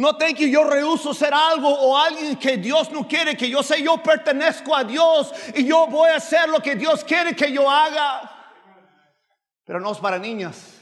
No 0.00 0.16
thank 0.16 0.38
you, 0.38 0.46
yo 0.46 0.64
rehuso 0.64 1.12
ser 1.12 1.34
algo 1.34 1.68
o 1.68 1.94
alguien 1.94 2.34
que 2.36 2.56
Dios 2.56 2.90
no 2.90 3.06
quiere 3.06 3.36
que 3.36 3.50
yo 3.50 3.62
sea. 3.62 3.76
Yo 3.76 4.02
pertenezco 4.02 4.74
a 4.74 4.82
Dios 4.82 5.30
y 5.54 5.66
yo 5.66 5.86
voy 5.88 6.08
a 6.08 6.16
hacer 6.16 6.48
lo 6.48 6.58
que 6.60 6.74
Dios 6.74 7.04
quiere 7.04 7.36
que 7.36 7.52
yo 7.52 7.68
haga. 7.70 8.54
Pero 9.62 9.78
no 9.78 9.92
es 9.92 9.98
para 9.98 10.18
niñas, 10.18 10.72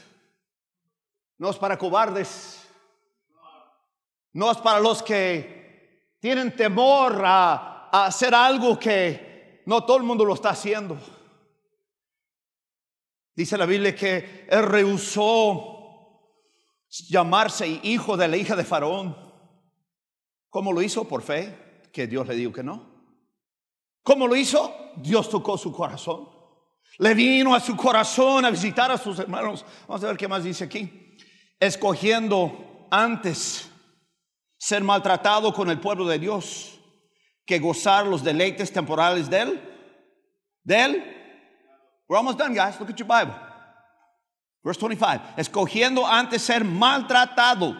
no 1.37 1.49
es 1.49 1.57
para 1.57 1.77
cobardes, 1.77 2.65
no 4.31 4.49
es 4.49 4.57
para 4.59 4.79
los 4.79 5.03
que 5.03 6.15
tienen 6.21 6.55
temor 6.55 7.21
a, 7.25 7.89
a 7.91 8.05
hacer 8.05 8.33
algo 8.33 8.79
que 8.79 9.63
no 9.65 9.83
todo 9.83 9.97
el 9.97 10.03
mundo 10.03 10.23
lo 10.23 10.33
está 10.33 10.51
haciendo. 10.51 10.97
Dice 13.35 13.57
la 13.57 13.65
Biblia 13.65 13.93
que 13.93 14.47
él 14.49 14.63
rehusó 14.63 15.78
llamarse 16.89 17.79
hijo 17.83 18.17
de 18.17 18.27
la 18.27 18.37
hija 18.37 18.55
de 18.55 18.63
Faraón. 18.63 19.15
¿Cómo 20.49 20.73
lo 20.73 20.81
hizo? 20.81 21.07
Por 21.07 21.21
fe, 21.21 21.89
que 21.93 22.07
Dios 22.07 22.27
le 22.27 22.35
dijo 22.35 22.51
que 22.51 22.63
no. 22.63 22.89
¿Cómo 24.03 24.27
lo 24.27 24.35
hizo? 24.35 24.73
Dios 24.97 25.29
tocó 25.29 25.57
su 25.57 25.71
corazón. 25.71 26.27
Le 26.97 27.13
vino 27.13 27.53
a 27.53 27.59
su 27.59 27.75
corazón 27.75 28.43
a 28.45 28.49
visitar 28.49 28.91
a 28.91 28.97
sus 28.97 29.19
hermanos. 29.19 29.63
Vamos 29.87 30.03
a 30.03 30.07
ver 30.07 30.17
qué 30.17 30.27
más 30.27 30.43
dice 30.43 30.63
aquí. 30.63 31.17
Escogiendo 31.59 32.87
antes 32.89 33.69
ser 34.57 34.83
maltratado 34.83 35.53
con 35.53 35.69
el 35.69 35.79
pueblo 35.79 36.07
de 36.07 36.19
Dios 36.19 36.79
que 37.45 37.59
gozar 37.59 38.05
los 38.05 38.23
deleites 38.23 38.71
temporales 38.71 39.29
de 39.29 39.39
él. 39.39 39.61
De 40.63 40.83
él. 40.83 41.15
We're 42.07 42.17
almost 42.17 42.39
done, 42.39 42.53
guys. 42.53 42.79
Look 42.79 42.89
at 42.89 42.97
your 42.97 43.07
Bible. 43.07 43.48
Verse 44.63 44.79
25. 44.79 45.23
Escogiendo 45.37 46.05
antes 46.05 46.41
ser 46.41 46.63
maltratado 46.63 47.75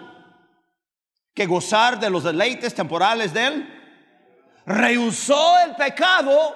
que 1.34 1.46
gozar 1.46 2.00
de 2.00 2.10
los 2.10 2.24
deleites 2.24 2.74
temporales 2.74 3.34
de 3.34 3.48
él, 3.48 3.80
rehusó 4.66 5.60
el 5.60 5.76
pecado 5.76 6.56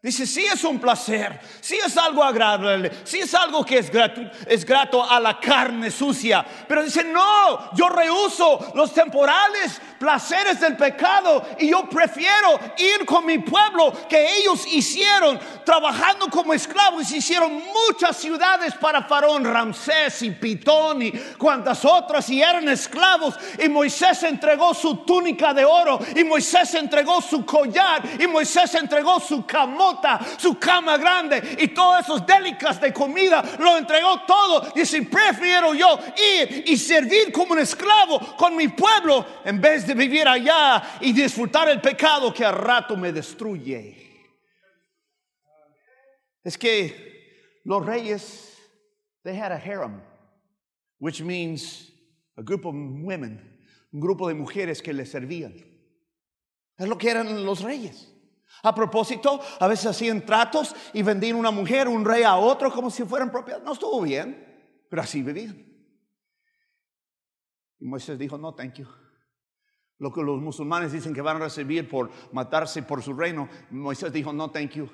Dice, 0.00 0.26
sí 0.28 0.44
es 0.44 0.62
un 0.62 0.78
placer, 0.78 1.40
sí 1.60 1.76
es 1.84 1.96
algo 1.96 2.22
agradable, 2.22 2.92
sí 3.02 3.18
es 3.18 3.34
algo 3.34 3.64
que 3.64 3.78
es 3.78 3.90
grato, 3.90 4.20
es 4.46 4.64
grato 4.64 5.02
a 5.02 5.18
la 5.18 5.40
carne 5.40 5.90
sucia. 5.90 6.46
Pero 6.68 6.84
dice, 6.84 7.02
no, 7.02 7.74
yo 7.74 7.88
rehuso 7.88 8.70
los 8.76 8.94
temporales 8.94 9.80
placeres 9.98 10.60
del 10.60 10.76
pecado 10.76 11.44
y 11.58 11.70
yo 11.70 11.88
prefiero 11.88 12.60
ir 12.78 13.04
con 13.04 13.26
mi 13.26 13.38
pueblo 13.38 13.92
que 14.08 14.38
ellos 14.38 14.64
hicieron, 14.68 15.40
trabajando 15.64 16.28
como 16.30 16.54
esclavos. 16.54 17.10
Hicieron 17.10 17.54
muchas 17.54 18.16
ciudades 18.16 18.74
para 18.74 19.02
Faraón, 19.02 19.44
Ramsés 19.44 20.22
y 20.22 20.30
Pitón 20.30 21.02
y 21.02 21.10
cuantas 21.36 21.84
otras 21.84 22.30
y 22.30 22.40
eran 22.40 22.68
esclavos. 22.68 23.34
Y 23.58 23.68
Moisés 23.68 24.22
entregó 24.22 24.72
su 24.74 24.98
túnica 24.98 25.52
de 25.52 25.64
oro 25.64 25.98
y 26.14 26.22
Moisés 26.22 26.72
entregó 26.74 27.20
su 27.20 27.44
collar 27.44 28.02
y 28.20 28.28
Moisés 28.28 28.72
entregó 28.76 29.18
su 29.18 29.44
camón 29.44 29.87
su 30.38 30.58
cama 30.58 30.96
grande 30.96 31.56
y 31.58 31.68
todos 31.68 32.00
esos 32.00 32.26
délicas 32.26 32.80
de 32.80 32.92
comida, 32.92 33.42
lo 33.58 33.76
entregó 33.76 34.22
todo. 34.26 34.72
Y 34.74 34.84
si 34.84 35.02
prefiero 35.02 35.74
yo 35.74 35.98
ir 36.38 36.64
y 36.66 36.76
servir 36.76 37.32
como 37.32 37.52
un 37.52 37.60
esclavo 37.60 38.36
con 38.36 38.56
mi 38.56 38.68
pueblo 38.68 39.24
en 39.44 39.60
vez 39.60 39.86
de 39.86 39.94
vivir 39.94 40.26
allá 40.26 40.98
y 41.00 41.12
disfrutar 41.12 41.68
el 41.68 41.80
pecado 41.80 42.32
que 42.32 42.44
a 42.44 42.52
rato 42.52 42.96
me 42.96 43.12
destruye. 43.12 43.96
Es 46.44 46.56
que 46.56 47.60
los 47.64 47.84
reyes, 47.84 48.56
they 49.24 49.34
had 49.34 49.52
a 49.52 49.58
harem, 49.58 50.00
which 50.98 51.22
means 51.22 51.90
a 52.36 52.42
group 52.42 52.64
of 52.64 52.74
women, 52.74 53.40
un 53.92 54.00
grupo 54.00 54.28
de 54.28 54.34
mujeres 54.34 54.82
que 54.82 54.92
les 54.92 55.10
servían. 55.10 55.64
Es 56.78 56.88
lo 56.88 56.96
que 56.96 57.10
eran 57.10 57.44
los 57.44 57.62
reyes. 57.62 58.08
A 58.62 58.74
propósito, 58.74 59.40
a 59.60 59.66
veces 59.68 59.86
hacían 59.86 60.24
tratos 60.24 60.74
y 60.92 61.02
vendían 61.02 61.36
una 61.36 61.50
mujer, 61.50 61.88
un 61.88 62.04
rey 62.04 62.22
a 62.22 62.36
otro 62.36 62.72
como 62.72 62.90
si 62.90 63.04
fueran 63.04 63.30
propiedad. 63.30 63.62
No 63.62 63.72
estuvo 63.72 64.00
bien, 64.02 64.84
pero 64.88 65.02
así 65.02 65.22
vivían. 65.22 65.64
Y 67.80 67.84
Moisés 67.84 68.18
dijo, 68.18 68.36
no, 68.36 68.54
thank 68.54 68.74
you. 68.74 68.86
Lo 69.98 70.12
que 70.12 70.22
los 70.22 70.40
musulmanes 70.40 70.92
dicen 70.92 71.12
que 71.12 71.20
van 71.20 71.36
a 71.36 71.44
recibir 71.44 71.88
por 71.88 72.10
matarse 72.32 72.82
por 72.82 73.02
su 73.02 73.12
reino, 73.12 73.48
Moisés 73.70 74.12
dijo, 74.12 74.32
no, 74.32 74.50
thank 74.50 74.72
you. 74.72 74.88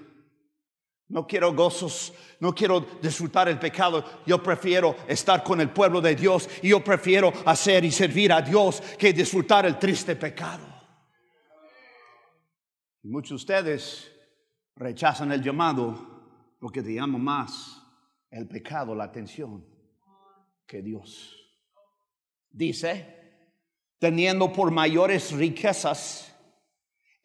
No 1.09 1.27
quiero 1.27 1.55
gozos, 1.55 2.15
no 2.41 2.55
quiero 2.55 2.81
disfrutar 3.03 3.49
el 3.49 3.59
pecado. 3.59 4.05
Yo 4.27 4.43
prefiero 4.43 4.97
estar 5.07 5.45
con 5.45 5.61
el 5.61 5.71
pueblo 5.71 6.01
de 6.01 6.15
Dios 6.15 6.49
y 6.63 6.71
yo 6.71 6.83
prefiero 6.83 7.33
hacer 7.45 7.85
y 7.85 7.93
servir 7.93 8.33
a 8.33 8.41
Dios 8.41 8.83
que 8.99 9.13
disfrutar 9.13 9.67
el 9.67 9.79
triste 9.79 10.17
pecado. 10.17 10.74
Muchos 13.05 13.29
de 13.29 13.35
ustedes 13.35 14.13
rechazan 14.77 15.31
el 15.31 15.43
llamado 15.43 16.57
porque 16.59 16.83
te 16.83 16.95
llama 16.95 17.19
más 17.19 17.83
el 18.31 18.49
pecado, 18.49 18.95
la 18.95 19.05
atención, 19.05 19.63
que 20.67 20.81
Dios. 20.81 21.37
Dice, 22.51 23.51
teniendo 23.99 24.51
por 24.51 24.71
mayores 24.71 25.33
riquezas 25.33 26.35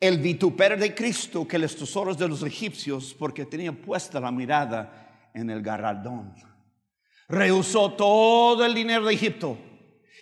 el 0.02 0.20
vituperio 0.20 0.78
de 0.78 0.94
Cristo 0.94 1.48
que 1.48 1.58
los 1.58 1.78
tesoros 1.78 2.18
de 2.18 2.28
los 2.28 2.44
egipcios, 2.44 3.16
porque 3.18 3.46
tenía 3.46 3.72
puesta 3.72 4.20
la 4.20 4.32
mirada 4.32 5.32
en 5.34 5.50
el 5.50 5.62
garraldón. 5.62 6.36
Rehusó 7.30 7.94
todo 7.94 8.66
el 8.66 8.74
dinero 8.74 9.06
de 9.06 9.14
Egipto 9.14 9.58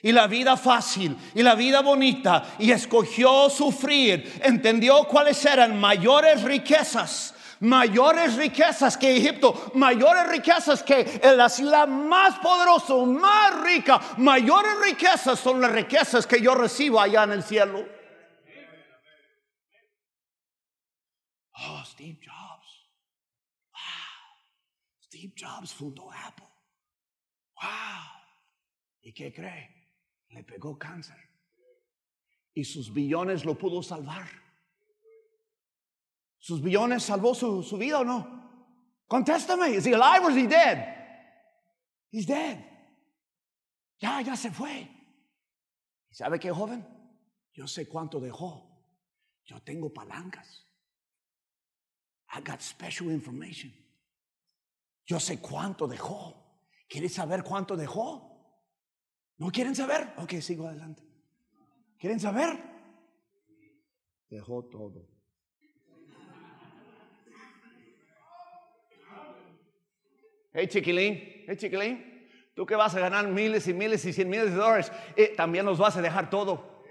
y 0.01 0.11
la 0.11 0.27
vida 0.27 0.57
fácil 0.57 1.15
y 1.33 1.41
la 1.41 1.55
vida 1.55 1.81
bonita 1.81 2.55
y 2.59 2.71
escogió 2.71 3.49
sufrir, 3.49 4.39
entendió 4.43 5.03
cuáles 5.05 5.43
eran 5.45 5.79
mayores 5.79 6.43
riquezas, 6.43 7.33
mayores 7.61 8.35
riquezas 8.35 8.97
que 8.97 9.17
Egipto, 9.17 9.71
mayores 9.75 10.27
riquezas 10.27 10.83
que 10.83 11.19
en 11.21 11.37
la 11.37 11.49
ciudad 11.49 11.87
más 11.87 12.37
poderosa, 12.39 12.95
más 13.05 13.61
rica, 13.61 13.99
mayores 14.17 14.73
riquezas 14.85 15.39
son 15.39 15.61
las 15.61 15.71
riquezas 15.71 16.27
que 16.27 16.41
yo 16.41 16.53
recibo 16.53 16.99
allá 16.99 17.23
en 17.23 17.31
el 17.31 17.43
cielo. 17.43 17.97
Oh, 21.59 21.83
Steve 21.83 22.19
Jobs. 22.23 22.87
Wow. 23.71 25.01
Steve 25.01 25.33
Jobs 25.35 25.73
fundó 25.73 26.11
Apple. 26.11 26.45
Wow. 27.59 28.17
¿Y 29.01 29.11
qué 29.11 29.33
cree? 29.33 29.86
Le 30.29 30.43
pegó 30.43 30.77
cáncer. 30.77 31.17
Y 32.53 32.63
sus 32.63 32.93
billones 32.93 33.45
lo 33.45 33.57
pudo 33.57 33.81
salvar. 33.83 34.27
¿Sus 36.39 36.61
billones 36.61 37.03
salvó 37.03 37.35
su, 37.35 37.61
su 37.63 37.77
vida 37.77 37.99
o 37.99 38.03
no? 38.03 38.37
Contéstame. 39.07 39.69
¿Is 39.69 39.85
he 39.85 39.93
alive 39.93 40.23
or 40.23 40.31
is 40.31 40.37
he 40.37 40.47
dead? 40.47 40.95
He's 42.11 42.25
dead. 42.25 42.57
Ya, 43.99 44.21
ya 44.21 44.35
se 44.35 44.51
fue. 44.51 44.89
¿Y 46.09 46.15
sabe 46.15 46.39
qué, 46.39 46.51
joven? 46.51 46.85
Yo 47.53 47.67
sé 47.67 47.87
cuánto 47.87 48.19
dejó. 48.19 48.63
Yo 49.45 49.59
tengo 49.61 49.91
palancas. 49.91 50.65
I 52.29 52.41
got 52.41 52.61
special 52.61 53.09
information. 53.11 53.73
Yo 55.05 55.19
sé 55.19 55.39
cuánto 55.39 55.87
dejó. 55.87 56.35
¿Quieres 56.89 57.13
saber 57.13 57.43
cuánto 57.43 57.75
dejó? 57.75 58.36
¿No 59.37 59.51
quieren 59.51 59.75
saber? 59.75 60.13
Ok, 60.17 60.33
sigo 60.41 60.67
adelante. 60.67 61.03
¿Quieren 61.99 62.19
saber? 62.19 62.57
Dejó 64.29 64.63
todo. 64.65 65.05
Hey 70.53 70.67
chiquilín, 70.67 71.45
hey 71.47 71.55
chiquilín, 71.55 72.27
tú 72.55 72.65
que 72.65 72.75
vas 72.75 72.95
a 72.95 72.99
ganar 72.99 73.27
miles 73.27 73.67
y 73.67 73.73
miles 73.75 74.03
y 74.05 74.11
cien 74.11 74.27
miles 74.27 74.49
de 74.49 74.55
dólares, 74.55 74.91
eh, 75.15 75.35
también 75.37 75.63
nos 75.65 75.77
vas 75.77 75.95
a 75.97 76.01
dejar 76.01 76.31
todo. 76.31 76.83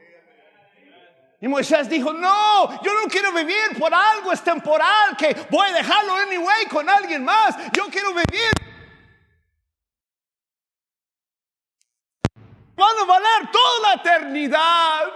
Y 1.40 1.48
Moisés 1.48 1.88
dijo, 1.88 2.12
no, 2.12 2.82
yo 2.82 2.94
no 2.94 3.08
quiero 3.10 3.32
vivir 3.32 3.76
por 3.78 3.92
algo, 3.92 4.32
es 4.32 4.42
temporal, 4.42 5.16
que 5.18 5.36
voy 5.50 5.68
a 5.68 5.72
dejarlo 5.72 6.14
anyway 6.14 6.66
con 6.70 6.88
alguien 6.88 7.24
más. 7.24 7.56
Yo 7.72 7.86
quiero 7.90 8.10
vivir 8.10 8.50
van 12.76 13.06
valer 13.06 13.50
toda 13.50 13.80
la 13.82 13.94
eternidad. 13.94 15.12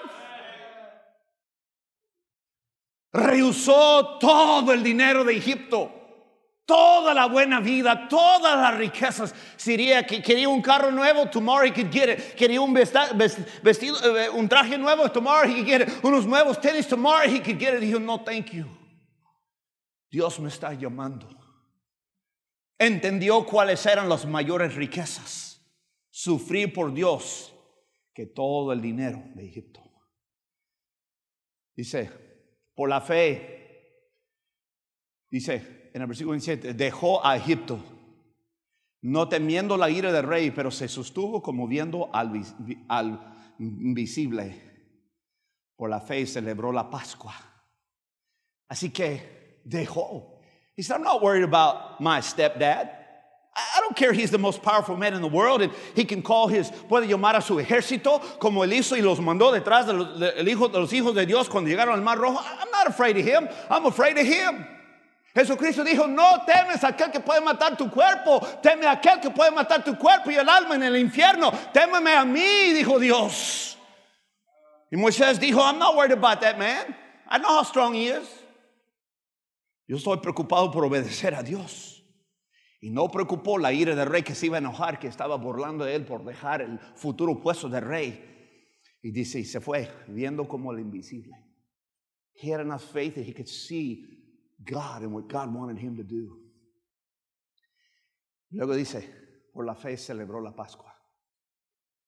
Rehusó 3.13 4.19
todo 4.19 4.73
el 4.73 4.83
dinero 4.83 5.25
de 5.25 5.37
Egipto, 5.37 5.91
toda 6.65 7.13
la 7.13 7.27
buena 7.27 7.61
vida, 7.61 8.07
todas 8.09 8.57
las 8.57 8.79
riquezas. 8.79 9.35
Siria 9.57 10.07
que 10.07 10.23
quería 10.23 10.49
un 10.49 10.63
carro 10.63 10.93
nuevo, 10.93 11.27
tomorrow 11.27 11.67
he 11.67 11.73
could 11.73 11.93
get 11.93 12.09
it. 12.09 12.37
Quería 12.37 12.61
un 12.61 12.73
vestido, 12.73 14.17
eh, 14.17 14.31
un 14.31 14.49
traje 14.49 14.79
nuevo, 14.79 15.11
tomorrow 15.11 15.49
he 15.49 15.55
could 15.55 15.67
get 15.67 15.81
it. 15.83 15.89
Unos 16.05 16.25
nuevos 16.25 16.61
tenis, 16.61 16.87
tomorrow 16.87 17.29
he 17.29 17.41
could 17.41 17.59
get 17.59 17.75
it. 17.75 17.81
Dijo, 17.81 18.01
no, 18.01 18.19
thank 18.19 18.53
you. 18.53 18.67
Dios 20.09 20.39
me 20.39 20.49
está 20.49 20.73
llamando. 20.73 21.29
Entendió 22.79 23.45
cuáles 23.45 23.85
eran 23.87 24.09
las 24.09 24.25
mayores 24.25 24.75
riquezas. 24.75 25.50
Sufrir 26.11 26.73
por 26.73 26.93
Dios 26.93 27.55
que 28.13 28.27
todo 28.27 28.73
el 28.73 28.81
dinero 28.81 29.23
de 29.35 29.47
Egipto. 29.47 29.81
Dice, 31.75 32.11
por 32.75 32.89
la 32.89 33.01
fe, 33.01 34.11
dice 35.31 35.91
en 35.95 36.03
el 36.03 36.07
versículo 36.07 36.33
27, 36.33 36.75
dejó 36.75 37.25
a 37.25 37.37
Egipto, 37.37 37.79
no 39.03 39.29
temiendo 39.29 39.77
la 39.77 39.89
ira 39.89 40.13
del 40.13 40.27
rey, 40.27 40.51
pero 40.51 40.71
se 40.71 40.89
sostuvo 40.89 41.43
como 41.43 41.67
viendo 41.67 42.15
al, 42.15 42.43
al 42.89 43.55
invisible. 43.59 44.69
Por 45.77 45.89
la 45.89 46.01
fe 46.01 46.27
celebró 46.27 46.73
la 46.73 46.91
Pascua. 46.91 47.35
Así 48.69 48.91
que 48.91 49.63
dejó. 49.65 50.41
He 50.77 50.83
said, 50.83 50.97
I'm 50.97 51.03
not 51.03 51.23
worried 51.23 51.45
about 51.45 52.01
my 52.01 52.21
stepdad. 52.21 53.00
Care 53.95 54.13
he's 54.13 54.31
the 54.31 54.39
most 54.39 54.63
powerful 54.63 54.97
man 54.97 55.15
in 55.15 55.23
the 55.23 55.29
world 55.29 55.63
and 55.63 55.73
he 55.95 56.05
can 56.05 56.23
call 56.23 56.49
his, 56.49 56.71
puede 56.71 57.09
llamar 57.09 57.37
a 57.37 57.43
su 57.43 57.55
ejército 57.57 58.21
como 58.39 58.63
él 58.63 58.73
hizo 58.73 58.97
y 58.97 59.03
los 59.03 59.19
mandó 59.19 59.53
detrás 59.53 59.87
de 59.87 59.93
los, 59.93 60.19
de, 60.19 60.51
hijo, 60.51 60.69
de 60.69 60.79
los 60.79 60.93
hijos 60.93 61.15
de 61.15 61.27
Dios 61.27 61.49
cuando 61.49 61.71
llegaron 61.71 61.95
al 61.95 62.03
Mar 62.03 62.19
Rojo. 62.19 62.39
I'm 62.39 62.71
not 62.71 62.87
afraid 62.87 63.17
of 63.17 63.25
him, 63.25 63.49
I'm 63.69 63.87
afraid 63.87 64.17
of 64.17 64.27
him. 64.27 64.67
Jesucristo 65.35 65.85
dijo, 65.85 66.09
no 66.09 66.45
temes 66.45 66.83
a 66.83 66.89
aquel 66.89 67.13
que 67.13 67.21
puede 67.21 67.41
matar 67.41 67.77
tu 67.77 67.89
cuerpo, 67.89 68.41
teme 68.63 68.87
a 68.87 68.93
aquel 68.93 69.21
que 69.21 69.31
puede 69.31 69.53
matar 69.53 69.85
tu 69.85 69.95
cuerpo 69.97 70.31
y 70.31 70.37
el 70.37 70.49
alma 70.49 70.75
en 70.75 70.83
el 70.83 70.97
infierno, 70.97 71.53
témeme 71.73 72.13
a 72.15 72.25
mí, 72.25 72.73
dijo 72.73 72.99
Dios. 72.99 73.77
Y 74.91 74.97
Moisés 74.97 75.39
dijo, 75.39 75.61
I'm 75.61 75.79
not 75.79 75.95
worried 75.95 76.13
about 76.13 76.41
that 76.41 76.59
man, 76.59 76.95
I 77.29 77.39
know 77.39 77.49
how 77.49 77.63
strong 77.63 77.95
he 77.95 78.09
is. 78.09 78.29
Yo 79.87 79.97
estoy 79.97 80.19
preocupado 80.19 80.73
por 80.73 80.85
obedecer 80.85 81.35
a 81.35 81.43
Dios. 81.43 81.90
Y 82.81 82.91
no 82.91 83.11
preocupó 83.11 83.59
la 83.59 83.73
ira 83.73 83.95
del 83.95 84.09
rey 84.09 84.23
que 84.23 84.35
se 84.35 84.47
iba 84.47 84.57
a 84.57 84.61
enojar, 84.61 84.99
que 84.99 85.07
estaba 85.07 85.37
burlando 85.37 85.85
de 85.85 85.95
él 85.95 86.07
por 86.07 86.25
dejar 86.25 86.63
el 86.63 86.79
futuro 86.79 87.41
puesto 87.41 87.69
de 87.69 87.81
rey. 87.81 88.27
Y 89.03 89.11
dice, 89.11 89.39
y 89.39 89.45
se 89.45 89.61
fue 89.61 89.91
viendo 90.09 90.49
como 90.49 90.73
el 90.73 90.81
invisible. 90.81 91.35
He 92.35 92.53
had 92.53 92.61
enough 92.61 92.83
faith 92.83 93.17
that 93.17 93.25
he 93.25 93.35
could 93.35 93.49
see 93.49 94.07
God 94.65 95.03
and 95.03 95.13
what 95.13 95.29
God 95.29 95.55
wanted 95.55 95.79
him 95.79 95.97
to 95.97 96.03
do. 96.03 96.39
Luego 98.51 98.75
dice, 98.75 99.09
por 99.53 99.67
la 99.67 99.75
fe 99.75 99.97
celebró 99.97 100.41
la 100.41 100.53
Pascua. 100.53 100.95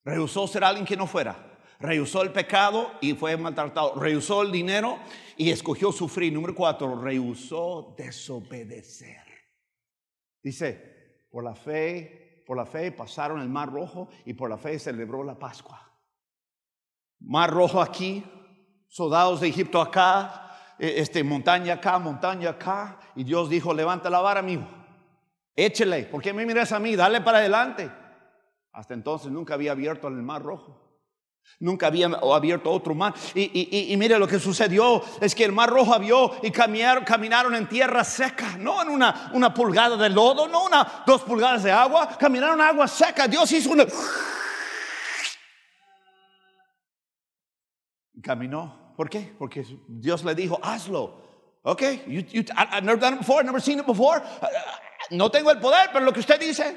Rehusó 0.05 0.49
ser 0.49 0.65
alguien 0.65 0.87
que 0.87 0.97
no 0.97 1.07
fuera. 1.07 1.37
Rehusó 1.79 2.23
el 2.23 2.33
pecado 2.33 2.93
y 3.01 3.15
fue 3.15 3.37
maltratado. 3.37 3.95
Rehusó 3.99 4.43
el 4.43 4.51
dinero 4.51 4.99
y 5.37 5.51
escogió 5.51 5.93
sufrir. 5.93 6.33
Número 6.33 6.55
cuatro, 6.55 7.01
rehusó 7.01 7.95
desobedecer. 7.97 9.32
Dice, 10.43 11.27
por 11.31 11.45
la 11.45 11.55
fe, 11.55 12.43
por 12.47 12.57
la 12.57 12.67
fe 12.67 12.93
pasaron 12.93 13.41
el 13.41 13.49
mar 13.49 13.71
rojo 13.71 14.09
y 14.25 14.35
por 14.35 14.51
la 14.51 14.59
fe 14.59 14.79
celebró 14.79 15.23
la 15.23 15.39
Pascua. 15.39 15.91
Mar 17.21 17.51
rojo 17.51 17.81
aquí, 17.81 18.25
soldados 18.89 19.41
de 19.41 19.49
Egipto 19.49 19.81
acá, 19.81 20.43
e, 20.79 21.01
este, 21.01 21.23
montaña 21.23 21.75
acá, 21.75 21.99
montaña 21.99 22.51
acá. 22.51 22.99
Y 23.15 23.25
Dios 23.25 23.49
dijo, 23.49 23.73
levanta 23.73 24.11
la 24.11 24.21
vara, 24.21 24.41
amigo. 24.41 24.67
Échele, 25.55 26.05
¿por 26.05 26.21
qué 26.23 26.33
me 26.33 26.45
miras 26.45 26.73
a 26.73 26.81
mí? 26.81 26.97
Dale 26.97 27.21
para 27.21 27.39
adelante. 27.39 27.91
Hasta 28.73 28.95
entonces 28.95 29.31
nunca 29.31 29.55
había 29.55 29.73
abierto 29.73 30.09
el 30.09 30.15
mar 30.23 30.43
rojo. 30.43 30.92
Nunca 31.63 31.87
había 31.87 32.07
abierto 32.07 32.73
otro 32.73 32.93
mar. 32.93 33.15
Y, 33.37 33.95
mire 33.97 34.19
lo 34.19 34.27
que 34.27 34.41
sucedió. 34.41 35.01
Es 35.21 35.33
que 35.33 35.45
el 35.45 35.53
mar 35.53 35.71
rojo 35.71 35.95
abrió 35.95 36.33
y 36.43 36.51
caminaron, 36.51 37.05
caminaron 37.05 37.55
en 37.55 37.69
tierra 37.69 38.03
seca. 38.03 38.57
No 38.59 38.83
en 38.83 38.89
una, 38.89 39.31
una 39.33 39.55
pulgada 39.55 39.97
de 39.97 40.09
lodo, 40.09 40.49
no 40.49 40.65
una, 40.65 41.05
dos 41.07 41.23
pulgadas 41.23 41.63
de 41.63 41.71
agua. 41.71 42.19
Caminaron 42.19 42.61
agua 42.61 42.89
seca. 42.89 43.29
Dios 43.29 43.53
hizo 43.53 43.71
una... 43.71 43.87
Caminó. 48.21 48.95
¿Por 48.97 49.09
qué? 49.09 49.33
Porque 49.39 49.65
Dios 49.87 50.25
le 50.25 50.35
dijo, 50.35 50.59
hazlo. 50.61 51.23
Ok, 51.63 51.83
I've 51.83 52.83
never 52.83 52.99
done 52.99 53.15
it 53.15 53.21
before, 53.21 53.45
never 53.45 53.63
seen 53.63 53.79
it 53.79 53.87
before. 53.87 54.21
No 55.11 55.31
tengo 55.31 55.53
el 55.53 55.61
poder, 55.61 55.91
pero 55.93 56.05
lo 56.05 56.13
que 56.13 56.19
usted 56.19 56.41
dice. 56.41 56.77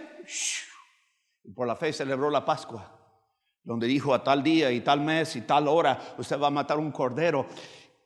Por 1.56 1.66
la 1.66 1.76
fe 1.76 1.92
celebró 1.92 2.30
la 2.30 2.46
Pascua 2.46 2.95
donde 3.66 3.88
dijo 3.88 4.14
a 4.14 4.24
tal 4.24 4.44
día 4.44 4.72
y 4.72 4.80
tal 4.80 5.02
mes 5.02 5.36
y 5.36 5.42
tal 5.42 5.68
hora 5.68 6.00
usted 6.18 6.40
va 6.40 6.48
a 6.48 6.52
matar 6.52 6.78
un 6.78 6.92
cordero 6.92 7.48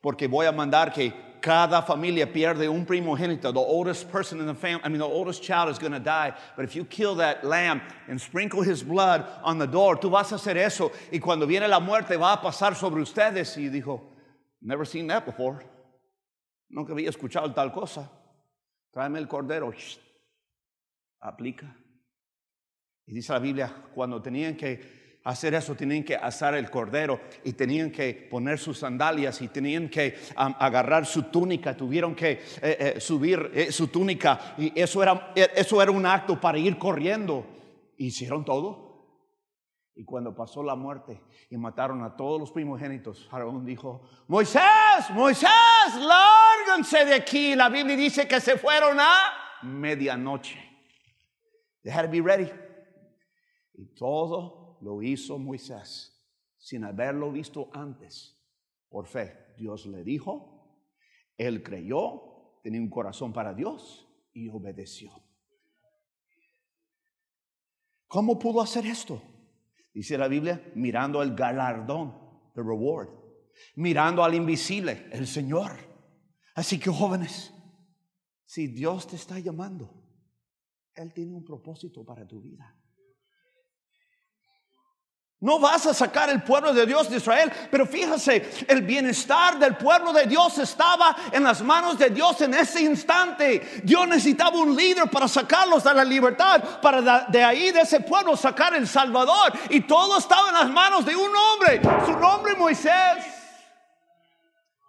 porque 0.01 0.27
voy 0.27 0.47
a 0.47 0.51
mandar 0.51 0.91
que 0.91 1.13
cada 1.41 1.81
familia 1.81 2.31
pierde 2.31 2.67
un 2.67 2.85
primogénito. 2.85 3.53
The 3.53 3.59
oldest 3.59 4.09
person 4.09 4.39
in 4.39 4.47
the 4.47 4.53
family, 4.53 4.81
I 4.83 4.89
mean, 4.89 4.99
the 4.99 5.05
oldest 5.05 5.41
child 5.41 5.69
is 5.69 5.79
going 5.79 5.93
to 5.93 5.99
die. 5.99 6.33
But 6.55 6.65
if 6.65 6.75
you 6.75 6.85
kill 6.85 7.15
that 7.15 7.43
lamb 7.43 7.81
and 8.07 8.19
sprinkle 8.19 8.61
his 8.61 8.83
blood 8.83 9.25
on 9.43 9.57
the 9.57 9.67
door, 9.67 9.97
tú 9.97 10.09
vas 10.09 10.31
a 10.31 10.35
hacer 10.35 10.57
eso. 10.57 10.91
Y 11.11 11.19
cuando 11.19 11.45
viene 11.45 11.67
la 11.67 11.79
muerte 11.79 12.17
va 12.17 12.33
a 12.33 12.41
pasar 12.41 12.75
sobre 12.75 13.01
ustedes. 13.01 13.57
Y 13.57 13.69
dijo, 13.69 14.01
never 14.61 14.85
seen 14.85 15.07
that 15.07 15.25
before. 15.25 15.59
Nunca 16.69 16.93
había 16.93 17.09
escuchado 17.09 17.53
tal 17.53 17.71
cosa. 17.71 18.09
Tráeme 18.93 19.19
el 19.19 19.27
cordero. 19.27 19.73
Aplica. 21.21 21.75
Y 23.05 23.13
dice 23.13 23.33
la 23.33 23.39
Biblia, 23.39 23.73
cuando 23.93 24.21
tenían 24.21 24.55
que 24.55 24.98
hacer 25.29 25.53
eso, 25.53 25.75
tenían 25.75 26.03
que 26.03 26.15
asar 26.15 26.55
el 26.55 26.69
cordero 26.69 27.19
y 27.43 27.53
tenían 27.53 27.91
que 27.91 28.27
poner 28.29 28.57
sus 28.57 28.79
sandalias 28.79 29.41
y 29.41 29.47
tenían 29.47 29.87
que 29.87 30.17
agarrar 30.35 31.05
su 31.05 31.23
túnica, 31.23 31.77
tuvieron 31.77 32.15
que 32.15 32.31
eh, 32.31 32.41
eh, 32.61 32.99
subir 32.99 33.51
eh, 33.53 33.71
su 33.71 33.87
túnica 33.87 34.55
y 34.57 34.79
eso 34.79 35.03
era, 35.03 35.31
eso 35.35 35.81
era 35.81 35.91
un 35.91 36.05
acto 36.05 36.39
para 36.39 36.57
ir 36.57 36.77
corriendo. 36.77 37.45
Hicieron 37.97 38.43
todo. 38.43 38.89
Y 39.95 40.05
cuando 40.05 40.33
pasó 40.33 40.63
la 40.63 40.75
muerte 40.75 41.21
y 41.49 41.57
mataron 41.57 42.01
a 42.03 42.15
todos 42.15 42.39
los 42.39 42.51
primogénitos, 42.51 43.27
Faraón 43.29 43.65
dijo, 43.65 44.01
Moisés, 44.27 45.09
Moisés, 45.13 45.49
lárganse 45.99 47.03
de 47.03 47.15
aquí. 47.15 47.53
La 47.53 47.67
Biblia 47.67 47.97
dice 47.97 48.25
que 48.25 48.39
se 48.39 48.57
fueron 48.57 48.97
a 48.99 49.33
medianoche. 49.63 50.57
They 51.83 51.91
had 51.91 52.03
to 52.03 52.09
be 52.09 52.21
ready. 52.21 52.49
Y 53.73 53.93
todo 53.95 54.58
lo 54.81 55.01
hizo 55.01 55.37
Moisés 55.37 56.15
sin 56.57 56.83
haberlo 56.83 57.31
visto 57.31 57.69
antes. 57.73 58.37
Por 58.89 59.07
fe, 59.07 59.53
Dios 59.57 59.85
le 59.85 60.03
dijo, 60.03 60.59
él 61.37 61.63
creyó, 61.63 62.59
tenía 62.61 62.81
un 62.81 62.89
corazón 62.89 63.31
para 63.33 63.53
Dios 63.53 64.07
y 64.33 64.49
obedeció. 64.49 65.11
¿Cómo 68.07 68.37
pudo 68.37 68.61
hacer 68.61 68.85
esto? 68.85 69.21
Dice 69.93 70.17
la 70.17 70.27
Biblia, 70.27 70.71
mirando 70.75 71.21
el 71.21 71.35
galardón, 71.35 72.13
the 72.55 72.61
reward, 72.61 73.09
mirando 73.75 74.23
al 74.23 74.35
invisible, 74.35 75.07
el 75.11 75.27
Señor. 75.27 75.71
Así 76.55 76.79
que 76.79 76.89
jóvenes, 76.89 77.53
si 78.45 78.67
Dios 78.67 79.07
te 79.07 79.15
está 79.15 79.39
llamando, 79.39 80.03
Él 80.95 81.13
tiene 81.13 81.35
un 81.35 81.45
propósito 81.45 82.03
para 82.03 82.27
tu 82.27 82.41
vida. 82.41 82.75
No 85.41 85.57
vas 85.57 85.85
a 85.85 85.93
sacar 85.93 86.29
el 86.29 86.43
pueblo 86.43 86.73
de 86.73 86.85
Dios 86.85 87.09
de 87.09 87.15
Israel, 87.15 87.49
pero 87.71 87.85
fíjese, 87.85 88.65
el 88.67 88.81
bienestar 88.81 89.57
del 89.57 89.77
pueblo 89.77 90.11
de 90.11 90.25
Dios 90.25 90.57
estaba 90.57 91.15
en 91.31 91.45
las 91.45 91.61
manos 91.61 91.97
de 91.97 92.09
Dios 92.09 92.41
en 92.41 92.53
ese 92.53 92.81
instante. 92.81 93.81
Dios 93.83 94.05
necesitaba 94.05 94.57
un 94.57 94.75
líder 94.75 95.09
para 95.09 95.29
sacarlos 95.29 95.85
a 95.85 95.93
la 95.93 96.03
libertad, 96.03 96.81
para 96.81 97.25
de 97.29 97.41
ahí 97.41 97.71
de 97.71 97.81
ese 97.81 98.01
pueblo 98.01 98.35
sacar 98.35 98.75
el 98.75 98.85
Salvador. 98.85 99.53
Y 99.69 99.81
todo 99.81 100.17
estaba 100.17 100.49
en 100.49 100.55
las 100.55 100.69
manos 100.69 101.05
de 101.05 101.15
un 101.15 101.31
hombre, 101.33 101.81
su 102.05 102.19
nombre 102.19 102.55
Moisés. 102.55 103.23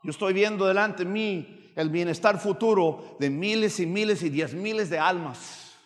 Yo 0.02 0.10
estoy 0.10 0.32
viendo 0.32 0.66
delante 0.66 1.04
de 1.04 1.10
mí 1.10 1.72
el 1.76 1.90
bienestar 1.90 2.40
futuro 2.40 3.16
de 3.20 3.30
miles 3.30 3.78
y 3.78 3.86
miles 3.86 4.20
y 4.24 4.30
diez 4.30 4.52
miles 4.52 4.90
de 4.90 4.98
almas, 4.98 5.76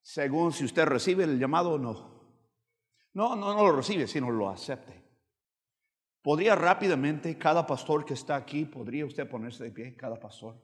según 0.00 0.54
si 0.54 0.64
usted 0.64 0.86
recibe 0.86 1.24
el 1.24 1.38
llamado 1.38 1.72
o 1.72 1.78
no. 1.78 2.17
No, 3.18 3.34
no, 3.34 3.52
no 3.52 3.64
lo 3.64 3.72
recibe, 3.72 4.06
sino 4.06 4.30
lo 4.30 4.48
acepte. 4.48 4.94
¿Podría 6.22 6.54
rápidamente 6.54 7.36
cada 7.36 7.66
pastor 7.66 8.04
que 8.04 8.14
está 8.14 8.36
aquí, 8.36 8.64
podría 8.64 9.04
usted 9.04 9.28
ponerse 9.28 9.64
de 9.64 9.72
pie, 9.72 9.96
cada 9.96 10.20
pastor? 10.20 10.54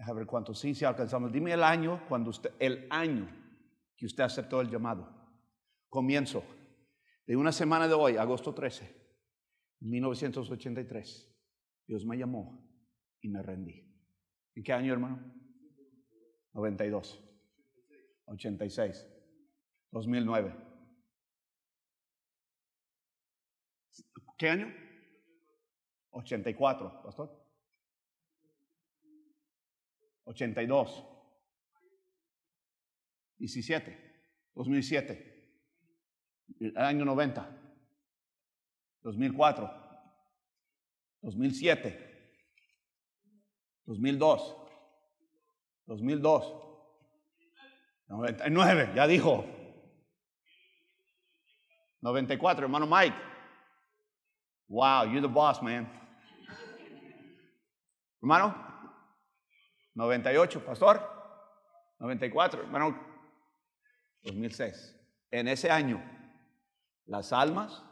A 0.00 0.12
ver 0.12 0.26
cuántos 0.26 0.58
sí, 0.58 0.74
si 0.74 0.84
alcanzamos. 0.84 1.32
Dime 1.32 1.54
el 1.54 1.62
año, 1.62 2.04
cuando 2.10 2.28
usted, 2.28 2.52
el 2.58 2.86
año 2.90 3.26
que 3.96 4.04
usted 4.04 4.22
aceptó 4.22 4.60
el 4.60 4.68
llamado. 4.68 5.08
Comienzo 5.88 6.44
de 7.26 7.36
una 7.36 7.52
semana 7.52 7.88
de 7.88 7.94
hoy, 7.94 8.18
agosto 8.18 8.52
13, 8.52 8.94
1983. 9.80 11.34
Dios 11.86 12.04
me 12.04 12.18
llamó 12.18 12.68
y 13.22 13.30
me 13.30 13.42
rendí. 13.42 13.82
¿En 14.54 14.62
qué 14.62 14.74
año, 14.74 14.92
hermano? 14.92 15.24
92, 16.52 17.18
86, 18.26 19.08
2009. 19.90 20.71
¿Qué 24.42 24.48
año? 24.48 24.74
84, 26.10 27.00
pastor. 27.04 27.46
82. 30.24 31.04
17. 33.38 34.26
2007. 34.56 35.60
el 36.58 36.76
año 36.76 37.04
90, 37.04 37.56
2004, 39.02 39.70
2007, 41.20 42.42
2002, 43.84 44.56
2002, 45.86 46.54
99, 48.08 48.92
ya 48.96 49.06
dijo. 49.06 49.46
94, 52.00 52.64
hermano 52.64 52.88
Mike. 52.88 53.31
Wow, 54.72 55.04
you're 55.04 55.20
the 55.20 55.28
boss, 55.28 55.60
man. 55.60 55.86
Hermano, 58.22 58.54
98, 59.94 60.60
pastor. 60.60 60.98
94, 62.00 62.62
hermano. 62.62 62.98
2006. 64.24 64.94
En 65.30 65.48
ese 65.48 65.70
año, 65.70 66.00
las 67.04 67.34
almas 67.34 67.82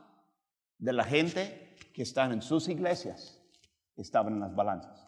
de 0.79 0.95
la 0.95 1.05
gente 1.05 1.77
que 1.93 2.03
están 2.03 2.33
en 2.33 2.41
sus 2.41 2.67
iglesias 2.69 3.39
estaban 3.99 4.33
en 4.33 4.41
las 4.41 4.55
balanzas. 4.55 5.07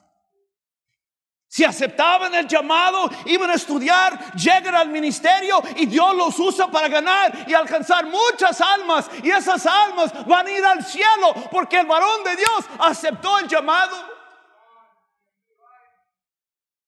Si 1.52 1.64
aceptaban 1.64 2.34
el 2.34 2.48
llamado, 2.48 3.10
iban 3.26 3.50
a 3.50 3.54
estudiar, 3.56 4.32
llegan 4.36 4.74
al 4.74 4.88
ministerio 4.88 5.60
y 5.76 5.84
Dios 5.84 6.16
los 6.16 6.38
usa 6.38 6.70
para 6.70 6.88
ganar 6.88 7.44
y 7.46 7.52
alcanzar 7.52 8.06
muchas 8.06 8.58
almas. 8.62 9.10
Y 9.22 9.30
esas 9.30 9.66
almas 9.66 10.14
van 10.26 10.46
a 10.46 10.50
ir 10.50 10.64
al 10.64 10.82
cielo 10.82 11.34
porque 11.50 11.80
el 11.80 11.86
varón 11.86 12.24
de 12.24 12.36
Dios 12.36 12.64
aceptó 12.78 13.38
el 13.38 13.48
llamado. 13.48 13.94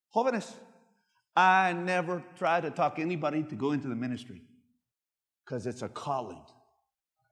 Jóvenes, 0.08 0.58
I 1.36 1.74
never 1.74 2.24
try 2.38 2.62
to 2.62 2.70
talk 2.70 2.98
anybody 2.98 3.42
to 3.42 3.56
go 3.56 3.72
into 3.72 3.88
the 3.88 3.94
ministry 3.94 4.40
because 5.44 5.66
it's 5.66 5.82
a 5.82 5.90
calling. 5.90 6.42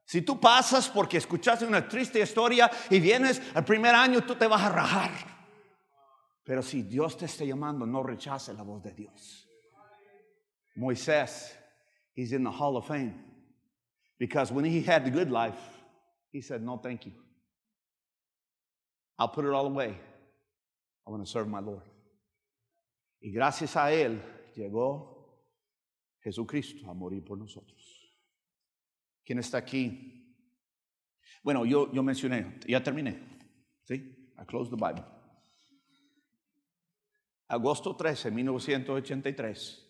Si 0.05 0.21
tú 0.21 0.38
pasas 0.38 0.87
porque 0.87 1.16
escuchaste 1.16 1.64
una 1.64 1.88
triste 1.88 2.21
historia 2.21 2.71
y 2.90 3.01
vienes 3.01 3.40
el 3.55 3.64
primer 3.64 3.95
año, 3.95 4.21
tú 4.21 4.35
te 4.35 4.47
vas 4.47 4.61
a 4.61 4.68
rajar. 4.68 5.32
Pero 6.45 6.63
si 6.63 6.83
Dios 6.83 7.17
te 7.17 7.27
está 7.27 7.45
llamando, 7.45 7.87
no 7.87 8.03
rechace 8.03 8.53
la 8.53 8.63
voz 8.63 8.83
de 8.83 8.93
Dios. 8.93 9.49
Moisés, 10.77 11.57
he's 12.15 12.33
in 12.33 12.43
the 12.43 12.51
Hall 12.51 12.77
of 12.77 12.87
Fame. 12.87 13.15
Because 14.19 14.53
when 14.53 14.65
he 14.65 14.83
had 14.83 15.05
the 15.05 15.11
good 15.11 15.31
life, 15.31 15.61
he 16.33 16.41
said, 16.41 16.63
No, 16.63 16.79
thank 16.79 17.07
you. 17.07 17.13
I'll 19.19 19.29
put 19.29 19.45
it 19.45 19.53
all 19.53 19.67
away. 19.67 19.97
I 21.07 21.11
want 21.11 21.25
to 21.25 21.31
serve 21.31 21.49
my 21.49 21.61
Lord. 21.61 21.83
Y 23.21 23.31
gracias 23.31 23.77
a 23.77 23.93
él 23.93 24.21
llegó 24.57 25.47
Jesucristo 26.25 26.91
a 26.91 26.95
morir 26.95 27.25
por 27.25 27.37
nosotros. 27.37 27.81
¿Quién 29.25 29.39
está 29.39 29.59
aquí? 29.59 30.35
Bueno, 31.45 31.65
yo, 31.65 31.93
yo 31.93 32.03
mencioné, 32.03 32.59
ya 32.67 32.83
terminé. 32.83 33.21
¿Sí? 33.85 34.33
I 34.39 34.45
closed 34.45 34.71
the 34.71 34.77
Bible 34.77 35.05
agosto 37.53 37.95
13, 37.95 38.31
1983, 38.31 39.87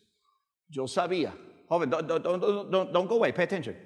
yo 0.68 0.88
sabía, 0.88 1.32
joven, 1.68 1.90
don't, 1.90 2.08
don't, 2.08 2.92
don't, 2.92 3.08
go 3.08 3.14
away, 3.16 3.32
pay 3.32 3.44
attention. 3.44 3.76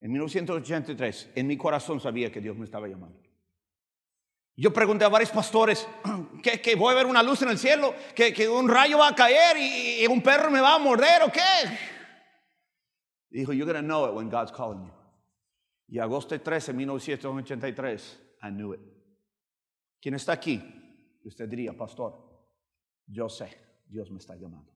En 0.00 0.12
1983, 0.12 1.32
en 1.34 1.46
mi 1.46 1.58
corazón 1.58 2.00
sabía 2.00 2.32
que 2.32 2.40
Dios 2.40 2.56
me 2.56 2.64
estaba 2.64 2.88
llamando. 2.88 3.20
Yo 4.56 4.72
pregunté 4.72 5.04
a 5.04 5.08
varios 5.08 5.30
pastores 5.30 5.86
que, 6.42 6.60
que 6.60 6.74
voy 6.74 6.92
a 6.92 6.96
ver 6.96 7.06
una 7.06 7.22
luz 7.22 7.42
en 7.42 7.50
el 7.50 7.58
cielo, 7.58 7.94
que, 8.14 8.32
que 8.32 8.48
un 8.48 8.66
rayo 8.68 8.98
va 8.98 9.08
a 9.08 9.14
caer 9.14 9.58
y, 9.58 10.04
y, 10.04 10.06
un 10.06 10.22
perro 10.22 10.50
me 10.50 10.60
va 10.60 10.76
a 10.76 10.78
morder 10.78 11.22
o 11.24 11.30
qué. 11.30 11.40
Dijo, 13.30 13.52
you're 13.52 13.70
going 13.70 13.76
to 13.76 13.86
know 13.86 14.06
it 14.08 14.14
when 14.14 14.30
God's 14.30 14.50
calling 14.50 14.84
you. 14.84 14.92
Y 15.86 15.98
agosto 15.98 16.40
13, 16.40 16.72
1983, 16.72 18.18
I 18.42 18.50
knew 18.50 18.72
it. 18.72 18.80
¿Quién 20.00 20.14
está 20.14 20.32
aquí? 20.32 20.62
Usted 21.24 21.46
diría, 21.46 21.76
pastor, 21.76 22.27
yo 23.08 23.28
sé, 23.28 23.58
Dios 23.86 24.10
me 24.10 24.18
está 24.18 24.36
llamando. 24.36 24.72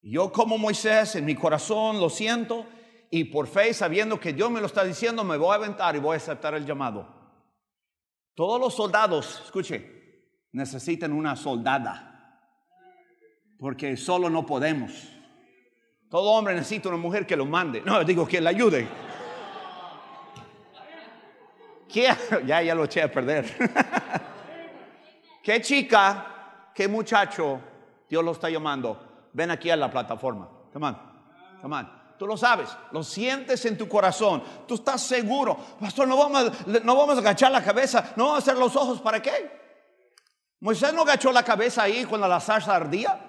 Yo 0.00 0.32
como 0.32 0.58
Moisés, 0.58 1.16
en 1.16 1.24
mi 1.24 1.34
corazón 1.34 2.00
lo 2.00 2.08
siento 2.08 2.66
y 3.10 3.24
por 3.24 3.46
fe, 3.46 3.72
sabiendo 3.74 4.18
que 4.18 4.32
Dios 4.32 4.50
me 4.50 4.60
lo 4.60 4.66
está 4.66 4.84
diciendo, 4.84 5.24
me 5.24 5.36
voy 5.36 5.52
a 5.52 5.56
aventar 5.56 5.94
y 5.96 5.98
voy 5.98 6.14
a 6.14 6.16
aceptar 6.16 6.54
el 6.54 6.64
llamado. 6.64 7.06
Todos 8.34 8.60
los 8.60 8.74
soldados, 8.74 9.42
escuche, 9.44 9.98
necesitan 10.52 11.12
una 11.12 11.36
soldada, 11.36 12.40
porque 13.58 13.96
solo 13.96 14.30
no 14.30 14.46
podemos. 14.46 14.92
Todo 16.08 16.30
hombre 16.30 16.54
necesita 16.54 16.88
una 16.88 16.98
mujer 16.98 17.26
que 17.26 17.36
lo 17.36 17.44
mande. 17.44 17.82
No, 17.82 18.02
digo 18.04 18.26
que 18.26 18.40
le 18.40 18.48
ayude. 18.48 18.88
Ya, 21.90 22.62
ya 22.62 22.74
lo 22.74 22.84
eché 22.84 23.02
a 23.02 23.10
perder. 23.10 23.46
¿Qué 25.42 25.60
chica 25.62 26.37
¿Qué 26.78 26.86
muchacho 26.86 27.60
Dios 28.08 28.24
lo 28.24 28.30
está 28.30 28.48
llamando? 28.48 29.28
Ven 29.32 29.50
aquí 29.50 29.68
a 29.68 29.74
la 29.74 29.90
plataforma. 29.90 30.48
Come 30.72 30.86
on, 30.86 30.96
come 31.60 31.74
on. 31.74 31.90
Tú 32.16 32.24
lo 32.24 32.36
sabes, 32.36 32.70
lo 32.92 33.02
sientes 33.02 33.64
en 33.64 33.76
tu 33.76 33.88
corazón. 33.88 34.44
Tú 34.64 34.76
estás 34.76 35.02
seguro. 35.02 35.56
Pastor, 35.80 36.06
no 36.06 36.16
vamos, 36.16 36.52
no 36.84 36.94
vamos 36.94 37.16
a 37.16 37.20
agachar 37.20 37.50
la 37.50 37.64
cabeza, 37.64 38.12
no 38.14 38.26
vamos 38.26 38.36
a 38.36 38.42
hacer 38.42 38.56
los 38.56 38.76
ojos. 38.76 39.00
¿Para 39.00 39.20
qué? 39.20 39.50
Moisés 40.60 40.94
no 40.94 41.02
agachó 41.02 41.32
la 41.32 41.42
cabeza 41.42 41.82
ahí 41.82 42.04
cuando 42.04 42.28
la 42.28 42.38
zarza 42.38 42.76
ardía. 42.76 43.26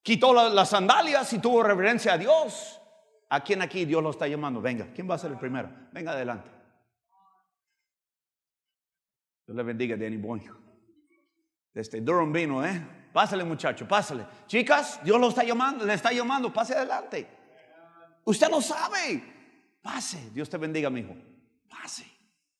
Quitó 0.00 0.32
las 0.32 0.70
sandalias 0.70 1.30
y 1.34 1.38
tuvo 1.40 1.62
reverencia 1.62 2.14
a 2.14 2.16
Dios. 2.16 2.80
¿A 3.28 3.44
quién 3.44 3.60
aquí 3.60 3.84
Dios 3.84 4.02
lo 4.02 4.08
está 4.08 4.26
llamando? 4.28 4.62
Venga, 4.62 4.94
¿quién 4.94 5.10
va 5.10 5.16
a 5.16 5.18
ser 5.18 5.30
el 5.30 5.38
primero? 5.38 5.68
Venga 5.92 6.12
adelante. 6.12 6.50
Dios 9.46 9.54
le 9.54 9.62
bendiga, 9.62 9.94
Danny 9.94 10.16
Boy. 10.16 10.65
Este 11.76 12.00
Durham 12.00 12.32
vino, 12.32 12.64
¿eh? 12.64 13.10
Pásale, 13.12 13.44
muchacho, 13.44 13.86
pásale. 13.86 14.26
Chicas, 14.46 14.98
Dios 15.04 15.20
lo 15.20 15.28
está 15.28 15.44
llamando, 15.44 15.84
le 15.84 15.92
está 15.92 16.10
llamando, 16.10 16.50
pase 16.52 16.74
adelante. 16.74 17.28
Usted 18.24 18.48
lo 18.50 18.62
sabe. 18.62 19.22
Pase, 19.82 20.30
Dios 20.32 20.48
te 20.48 20.56
bendiga, 20.56 20.88
mi 20.88 21.00
hijo. 21.00 21.14
Pase. 21.68 22.06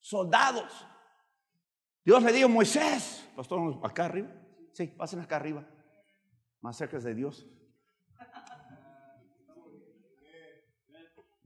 Soldados. 0.00 0.86
Dios 2.04 2.22
le 2.22 2.30
dijo, 2.30 2.48
Moisés, 2.48 3.26
pastor, 3.34 3.80
acá 3.82 4.04
arriba. 4.04 4.28
Sí, 4.72 4.86
pasen 4.86 5.20
acá 5.20 5.36
arriba. 5.36 5.64
Más 6.60 6.76
cerca 6.76 6.98
de 6.98 7.14
Dios. 7.14 7.46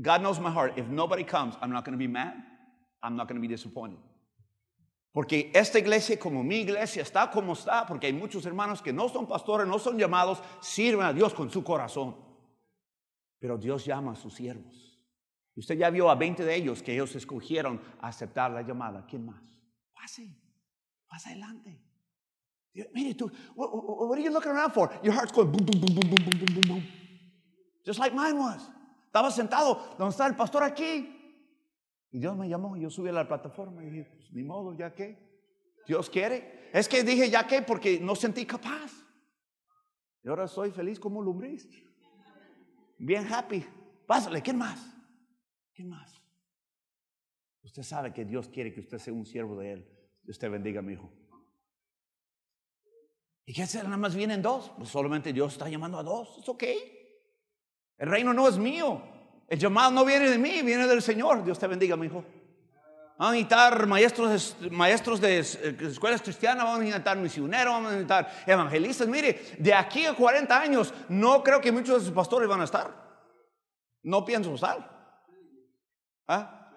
God 0.03 0.23
knows 0.23 0.41
my 0.41 0.51
heart. 0.51 0.77
If 0.77 0.89
nobody 0.89 1.23
comes, 1.25 1.55
I'm 1.63 1.71
not 1.71 1.85
going 1.85 1.93
to 1.93 1.99
be 1.99 2.09
mad. 2.09 2.35
I'm 3.01 3.17
not 3.17 3.29
going 3.29 3.41
to 3.41 3.41
be 3.41 3.49
disappointed. 3.49 3.99
Porque 5.13 5.51
esta 5.55 5.79
iglesia, 5.79 6.19
como 6.19 6.45
mi 6.45 6.61
iglesia, 6.61 7.03
está 7.03 7.31
como 7.31 7.55
está, 7.55 7.85
porque 7.85 8.07
hay 8.07 8.13
muchos 8.13 8.47
hermanos 8.47 8.81
que 8.81 8.93
no 8.93 9.09
son 9.09 9.27
pastores, 9.27 9.67
no 9.67 9.79
son 9.79 9.99
llamados, 9.99 10.41
sirven 10.61 11.05
a 11.05 11.13
Dios 11.13 11.35
con 11.35 11.51
su 11.51 11.65
corazón. 11.65 12.17
Pero 13.41 13.59
Dios 13.59 13.85
llama 13.85 14.13
a 14.13 14.17
sus 14.17 14.35
siervos. 14.35 14.99
Y 15.57 15.61
usted 15.61 15.77
ya 15.77 15.91
vio 15.91 16.11
a 16.11 16.15
20 16.15 16.45
de 16.45 16.55
ellos 16.55 16.83
que 16.83 16.93
ellos 16.93 17.15
escogieron 17.17 17.81
aceptar 18.01 18.53
la 18.53 18.63
llamada. 18.63 19.05
¿Quién 19.07 19.27
más? 19.27 19.43
Pase, 19.93 20.31
pasa 21.09 21.31
adelante. 21.31 21.83
Mire 22.95 23.15
tú, 23.15 23.29
what, 23.57 24.13
are 24.13 24.23
you 24.23 24.31
looking 24.31 24.53
around 24.53 24.73
for? 24.73 24.91
Your 25.03 25.13
heart's 25.13 25.33
going 25.33 25.51
boom, 25.51 25.67
boom, 25.67 25.81
boom, 25.81 25.95
boom, 25.95 26.09
boom, 26.09 26.39
boom, 26.39 26.55
boom, 26.55 26.69
boom. 26.69 26.89
Just 27.85 27.99
like 27.99 28.15
mine 28.15 28.39
was. 28.39 28.71
Estaba 29.07 29.33
sentado, 29.33 29.97
¿dónde 29.99 30.13
está 30.13 30.27
el 30.29 30.37
pastor 30.37 30.63
aquí? 30.63 31.20
Y 32.13 32.19
Dios 32.19 32.37
me 32.37 32.49
llamó, 32.49 32.77
yo 32.77 32.91
subí 32.91 33.09
a 33.09 33.13
la 33.13 33.29
plataforma 33.29 33.85
y 33.85 33.91
dije, 33.91 34.11
pues 34.17 34.33
ni 34.33 34.43
modo, 34.43 34.77
ya 34.77 34.95
que. 34.95 35.31
Dios 35.87 36.11
quiere. 36.11 36.71
Es 36.73 36.89
que 36.89 37.03
dije, 37.03 37.31
ya 37.31 37.47
que, 37.47 37.63
porque 37.63 38.01
no 38.01 38.15
sentí 38.15 38.47
capaz. 38.47 38.93
Y 40.23 40.29
ahora 40.29 40.47
soy 40.47 40.71
feliz 40.71 41.01
como 41.01 41.21
un 41.21 41.25
lombriz. 41.25 41.69
Bien 42.99 43.27
happy. 43.33 43.65
Pásale, 44.07 44.43
¿quién 44.43 44.59
más? 44.59 44.95
¿Quién 45.73 45.89
más? 45.89 46.21
Usted 47.63 47.83
sabe 47.83 48.13
que 48.13 48.25
Dios 48.25 48.49
quiere 48.49 48.73
que 48.73 48.81
usted 48.81 48.99
sea 48.99 49.13
un 49.13 49.25
siervo 49.25 49.59
de 49.59 49.73
Él. 49.73 49.89
Dios 50.23 50.39
te 50.39 50.49
bendiga, 50.49 50.83
mi 50.83 50.95
hijo. 50.95 51.11
¿Y 53.47 53.55
qué 53.55 53.63
hacer? 53.63 53.85
Nada 53.85 53.97
más 53.97 54.15
vienen 54.15 54.43
dos. 54.43 54.71
Pues 54.77 54.91
solamente 54.91 55.33
Dios 55.33 55.53
está 55.53 55.69
llamando 55.69 55.99
a 55.99 56.03
dos. 56.03 56.39
Es 56.39 56.49
ok. 56.49 56.65
El 57.99 58.09
reino 58.09 58.33
no 58.33 58.49
es 58.49 58.59
mío. 58.59 59.03
El 59.51 59.59
llamado 59.59 59.91
no 59.91 60.05
viene 60.05 60.31
de 60.31 60.39
mí, 60.39 60.63
viene 60.63 60.87
del 60.87 61.03
Señor. 61.03 61.43
Dios 61.45 61.59
te 61.59 61.67
bendiga, 61.67 61.97
mi 61.97 62.07
hijo. 62.07 62.25
Vamos 63.19 63.33
a 63.33 63.33
necesitar 63.33 63.87
maestros, 63.89 64.57
maestros 64.71 65.21
de 65.21 65.41
eh, 65.41 65.77
escuelas 65.81 66.23
cristianas, 66.23 66.65
vamos 66.65 66.81
a 66.81 66.85
necesitar 66.85 67.17
misioneros, 67.19 67.75
vamos 67.75 67.89
a 67.89 67.95
necesitar 67.97 68.31
evangelistas. 68.47 69.09
Mire, 69.09 69.57
de 69.59 69.75
aquí 69.75 70.07
a 70.07 70.15
40 70.15 70.59
años, 70.59 70.95
no 71.09 71.43
creo 71.43 71.61
que 71.61 71.73
muchos 71.73 71.99
de 71.99 72.07
sus 72.07 72.15
pastores 72.15 72.49
van 72.49 72.61
a 72.61 72.65
estar. 72.65 72.95
No 74.05 74.25
pienso 74.25 74.53
usar. 74.53 74.89
¿Ah? 76.29 76.71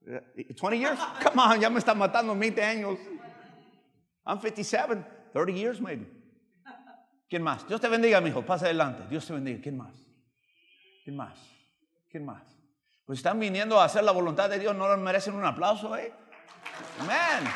20 0.00 0.78
years? 0.78 1.00
Come 1.24 1.42
on, 1.42 1.60
ya 1.60 1.68
me 1.68 1.80
están 1.80 1.98
matando 1.98 2.34
20 2.34 2.62
años. 2.62 2.96
I'm 4.24 4.40
57, 4.40 5.04
30 5.32 5.52
years 5.52 5.80
maybe. 5.80 6.06
¿Quién 7.28 7.42
más? 7.42 7.66
Dios 7.66 7.80
te 7.80 7.88
bendiga, 7.88 8.20
mi 8.20 8.30
hijo. 8.30 8.42
Pasa 8.42 8.66
adelante. 8.66 9.02
Dios 9.10 9.26
te 9.26 9.32
bendiga. 9.32 9.60
¿Quién 9.60 9.76
más? 9.76 9.94
¿Quién 11.04 11.16
más? 11.16 11.49
¿Quién 12.10 12.24
más? 12.24 12.42
Pues 13.04 13.20
están 13.20 13.38
viniendo 13.38 13.80
a 13.80 13.84
hacer 13.84 14.02
la 14.02 14.10
voluntad 14.10 14.50
de 14.50 14.58
Dios, 14.58 14.74
no 14.74 14.88
les 14.88 14.98
merecen 14.98 15.34
un 15.34 15.44
aplauso, 15.44 15.96
¿eh? 15.96 16.12
Amén. 17.00 17.48